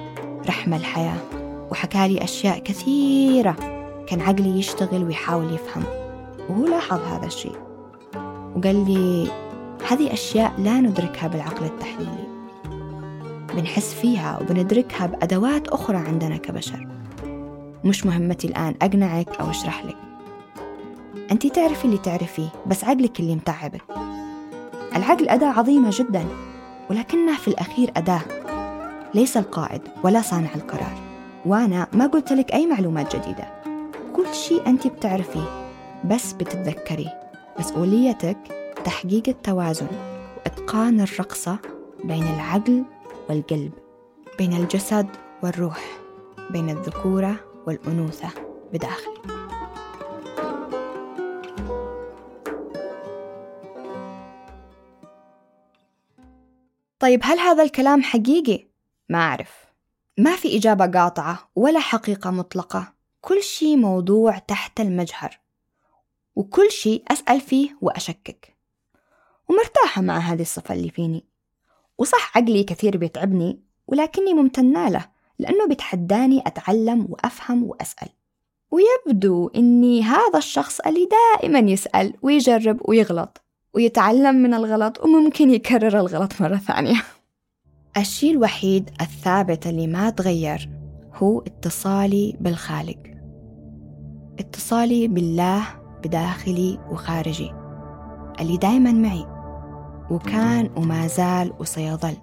رحم 0.49 0.73
الحياة. 0.73 1.17
وحكى 1.71 2.07
لي 2.07 2.23
أشياء 2.23 2.59
كثيرة 2.59 3.55
كان 4.07 4.21
عقلي 4.21 4.59
يشتغل 4.59 5.03
ويحاول 5.03 5.53
يفهم. 5.53 5.83
وهو 6.49 6.65
لاحظ 6.65 6.99
هذا 6.99 7.25
الشيء. 7.25 7.55
وقال 8.55 8.85
لي 8.85 9.31
هذه 9.89 10.13
أشياء 10.13 10.53
لا 10.57 10.79
ندركها 10.79 11.27
بالعقل 11.27 11.65
التحليلي. 11.65 12.27
بنحس 13.53 13.93
فيها 13.93 14.39
وبندركها 14.41 15.05
بأدوات 15.07 15.67
أخرى 15.67 15.97
عندنا 15.97 16.37
كبشر. 16.37 16.87
مش 17.83 18.05
مهمتي 18.05 18.47
الآن 18.47 18.75
أقنعك 18.81 19.29
أو 19.41 19.49
أشرح 19.49 19.85
لك. 19.85 19.97
أنت 21.31 21.47
تعرفي 21.47 21.85
اللي 21.85 21.97
تعرفيه 21.97 22.49
بس 22.67 22.83
عقلك 22.83 23.19
اللي 23.19 23.35
متعبك. 23.35 23.83
العقل 24.95 25.29
أداة 25.29 25.47
عظيمة 25.47 25.89
جدا 25.93 26.25
ولكنها 26.89 27.37
في 27.37 27.47
الأخير 27.47 27.91
أداة. 27.97 28.38
ليس 29.13 29.37
القائد 29.37 29.81
ولا 30.03 30.21
صانع 30.21 30.55
القرار. 30.55 30.93
وأنا 31.45 31.87
ما 31.93 32.07
قلت 32.07 32.33
لك 32.33 32.53
أي 32.53 32.65
معلومات 32.65 33.15
جديدة. 33.15 33.47
كل 34.15 34.33
شيء 34.33 34.67
أنت 34.67 34.87
بتعرفيه 34.87 35.69
بس 36.05 36.33
بتتذكريه 36.33 37.19
مسؤوليتك 37.59 38.37
تحقيق 38.85 39.23
التوازن 39.29 39.87
وإتقان 40.37 41.01
الرقصة 41.01 41.57
بين 42.03 42.23
العقل 42.23 42.83
والقلب 43.29 43.71
بين 44.37 44.53
الجسد 44.53 45.07
والروح 45.43 45.99
بين 46.49 46.69
الذكورة 46.69 47.35
والأنوثة 47.67 48.29
بداخلك 48.73 49.21
طيب 56.99 57.19
هل 57.23 57.39
هذا 57.39 57.63
الكلام 57.63 58.01
حقيقي؟ 58.03 58.68
ما 59.09 59.17
أعرف. 59.17 59.65
ما 60.17 60.35
في 60.35 60.57
إجابة 60.57 60.85
قاطعة 60.85 61.49
ولا 61.55 61.79
حقيقة 61.79 62.31
مطلقة. 62.31 62.93
كل 63.21 63.43
شيء 63.43 63.77
موضوع 63.77 64.37
تحت 64.37 64.79
المجهر. 64.79 65.39
وكل 66.35 66.71
شيء 66.71 67.03
أسأل 67.07 67.41
فيه 67.41 67.77
وأشكك. 67.81 68.57
ومرتاحة 69.49 70.01
مع 70.01 70.17
هذه 70.17 70.41
الصفة 70.41 70.75
اللي 70.75 70.89
فيني. 70.89 71.25
وصح 71.97 72.37
عقلي 72.37 72.63
كثير 72.63 72.97
بيتعبني 72.97 73.59
ولكني 73.87 74.33
ممتنة 74.33 74.89
له 74.89 75.05
لأنه 75.39 75.67
بيتحداني 75.67 76.43
أتعلم 76.47 77.07
وأفهم 77.09 77.63
وأسأل. 77.63 78.09
ويبدو 78.71 79.47
إني 79.47 80.03
هذا 80.03 80.37
الشخص 80.37 80.79
اللي 80.79 81.09
دائما 81.11 81.59
يسأل 81.59 82.13
ويجرب 82.21 82.89
ويغلط 82.89 83.41
ويتعلم 83.73 84.35
من 84.35 84.53
الغلط 84.53 84.99
وممكن 84.99 85.51
يكرر 85.51 85.99
الغلط 85.99 86.41
مرة 86.41 86.55
ثانية. 86.57 87.03
الشيء 87.97 88.31
الوحيد 88.31 88.89
الثابت 89.01 89.67
اللي 89.67 89.87
ما 89.87 90.09
تغير 90.09 90.69
هو 91.15 91.39
اتصالي 91.39 92.35
بالخالق. 92.39 92.97
اتصالي 94.39 95.07
بالله 95.07 95.63
بداخلي 96.03 96.79
وخارجي 96.91 97.51
اللي 98.39 98.57
دايما 98.57 98.91
معي 98.91 99.25
وكان 100.11 100.69
وما 100.77 101.07
زال 101.07 101.53
وسيظل. 101.59 102.13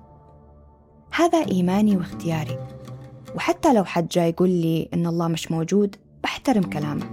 هذا 1.14 1.46
إيماني 1.46 1.96
واختياري. 1.96 2.58
وحتى 3.34 3.74
لو 3.74 3.84
حد 3.84 4.08
جاي 4.08 4.28
يقول 4.28 4.48
لي 4.48 4.88
إن 4.94 5.06
الله 5.06 5.28
مش 5.28 5.50
موجود 5.50 5.96
بحترم 6.22 6.62
كلامه. 6.62 7.06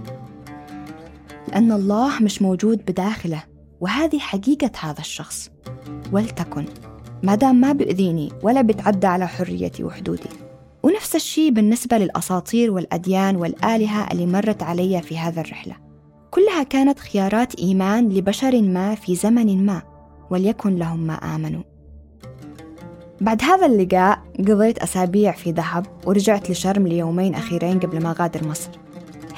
لأن 1.48 1.72
الله 1.72 2.22
مش 2.22 2.42
موجود 2.42 2.84
بداخله 2.84 3.42
وهذه 3.80 4.18
حقيقة 4.18 4.70
هذا 4.80 5.00
الشخص. 5.00 5.50
ولتكن. 6.12 6.64
ما 7.24 7.34
دام 7.34 7.60
ما 7.60 7.72
بيؤذيني 7.72 8.32
ولا 8.42 8.60
بيتعدى 8.62 9.06
على 9.06 9.28
حريتي 9.28 9.84
وحدودي. 9.84 10.30
ونفس 10.82 11.14
الشيء 11.16 11.50
بالنسبة 11.50 11.98
للأساطير 11.98 12.70
والأديان 12.70 13.36
والآلهة 13.36 14.06
اللي 14.12 14.26
مرت 14.26 14.62
علي 14.62 15.02
في 15.02 15.18
هذا 15.18 15.40
الرحلة. 15.40 15.76
كلها 16.30 16.62
كانت 16.62 16.98
خيارات 16.98 17.54
إيمان 17.54 18.08
لبشر 18.08 18.62
ما 18.62 18.94
في 18.94 19.14
زمن 19.14 19.66
ما 19.66 19.82
وليكن 20.30 20.76
لهم 20.76 21.00
ما 21.00 21.14
آمنوا. 21.14 21.62
بعد 23.20 23.42
هذا 23.42 23.66
اللقاء 23.66 24.18
قضيت 24.38 24.78
أسابيع 24.78 25.32
في 25.32 25.50
ذهب 25.50 25.86
ورجعت 26.06 26.50
لشرم 26.50 26.86
ليومين 26.86 27.34
أخيرين 27.34 27.80
قبل 27.80 28.02
ما 28.02 28.14
غادر 28.18 28.48
مصر. 28.48 28.70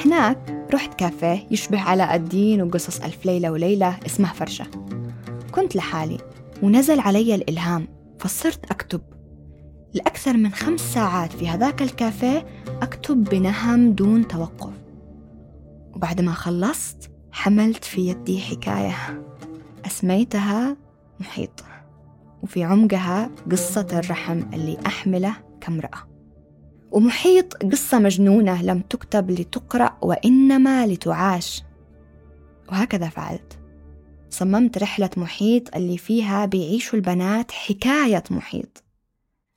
هناك 0.04 0.66
رحت 0.74 0.94
كافيه 0.94 1.46
يشبه 1.50 1.80
علاء 1.80 2.14
الدين 2.16 2.62
وقصص 2.62 3.00
ألف 3.00 3.26
ليلة 3.26 3.50
وليلة 3.50 3.96
اسمه 4.06 4.32
فرشة. 4.32 4.66
كنت 5.52 5.76
لحالي. 5.76 6.18
ونزل 6.62 7.00
علي 7.00 7.34
الإلهام 7.34 7.88
فصرت 8.18 8.70
أكتب. 8.70 9.00
لأكثر 9.94 10.36
من 10.36 10.52
خمس 10.52 10.80
ساعات 10.80 11.32
في 11.32 11.48
هذاك 11.48 11.82
الكافيه 11.82 12.46
أكتب 12.82 13.24
بنهم 13.24 13.92
دون 13.92 14.28
توقف. 14.28 14.72
وبعد 15.94 16.20
ما 16.20 16.32
خلصت 16.32 17.10
حملت 17.32 17.84
في 17.84 18.08
يدي 18.08 18.40
حكاية 18.40 19.22
أسميتها 19.86 20.76
محيط 21.20 21.64
وفي 22.42 22.64
عمقها 22.64 23.30
قصة 23.50 23.86
الرحم 23.92 24.42
اللي 24.52 24.78
أحمله 24.86 25.36
كامرأة. 25.60 26.08
ومحيط 26.90 27.54
قصة 27.54 27.98
مجنونة 27.98 28.62
لم 28.62 28.80
تكتب 28.80 29.30
لتقرأ 29.30 29.96
وإنما 30.02 30.86
لتعاش. 30.86 31.62
وهكذا 32.68 33.08
فعلت. 33.08 33.58
صممت 34.30 34.78
رحلة 34.78 35.10
محيط 35.16 35.76
اللي 35.76 35.98
فيها 35.98 36.44
بيعيشوا 36.46 36.98
البنات 36.98 37.52
حكاية 37.52 38.24
محيط. 38.30 38.84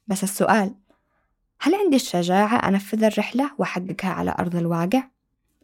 بس 0.07 0.23
السؤال 0.23 0.75
هل 1.61 1.75
عندي 1.75 1.95
الشجاعة 1.95 2.67
أنفذ 2.67 3.03
الرحلة 3.03 3.51
وأحققها 3.57 4.09
على 4.09 4.35
أرض 4.39 4.55
الواقع؟ 4.55 5.03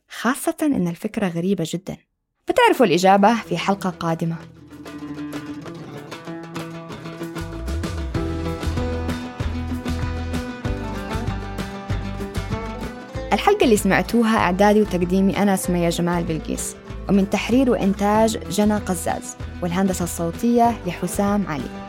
خاصة 0.10 0.56
إن 0.62 0.88
الفكرة 0.88 1.28
غريبة 1.28 1.66
جدا. 1.68 1.98
بتعرفوا 2.48 2.86
الإجابة 2.86 3.36
في 3.36 3.58
حلقة 3.58 3.90
قادمة. 3.90 4.38
الحلقة 13.34 13.64
اللي 13.64 13.78
سمعتوها 13.78 14.38
إعدادي 14.38 14.82
وتقديمي 14.82 15.38
أنا 15.38 15.56
سمية 15.56 15.90
جمال 15.90 16.24
بلقيس. 16.24 16.76
ومن 17.10 17.30
تحرير 17.30 17.70
وإنتاج 17.70 18.38
جنى 18.50 18.76
قزاز 18.78 19.36
والهندسة 19.62 20.04
الصوتية 20.04 20.78
لحسام 20.88 21.48
علي. 21.48 21.86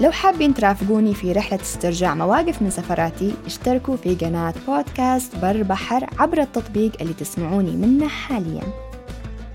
لو 0.00 0.10
حابين 0.10 0.54
ترافقوني 0.54 1.14
في 1.14 1.32
رحلة 1.32 1.60
استرجاع 1.60 2.14
مواقف 2.14 2.62
من 2.62 2.70
سفراتي 2.70 3.34
اشتركوا 3.46 3.96
في 3.96 4.14
قناة 4.14 4.54
بودكاست 4.68 5.36
بر 5.36 5.62
بحر 5.62 6.06
عبر 6.18 6.40
التطبيق 6.40 6.92
اللي 7.00 7.14
تسمعوني 7.14 7.70
منه 7.70 8.08
حاليا. 8.08 8.62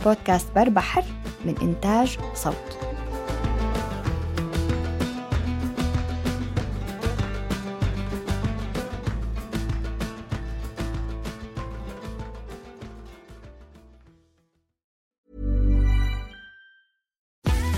بودكاست 0.05 0.47
بر 0.55 0.69
بحر 0.69 1.03
من 1.45 1.55
إنتاج 1.61 2.17
صوت. 2.35 2.86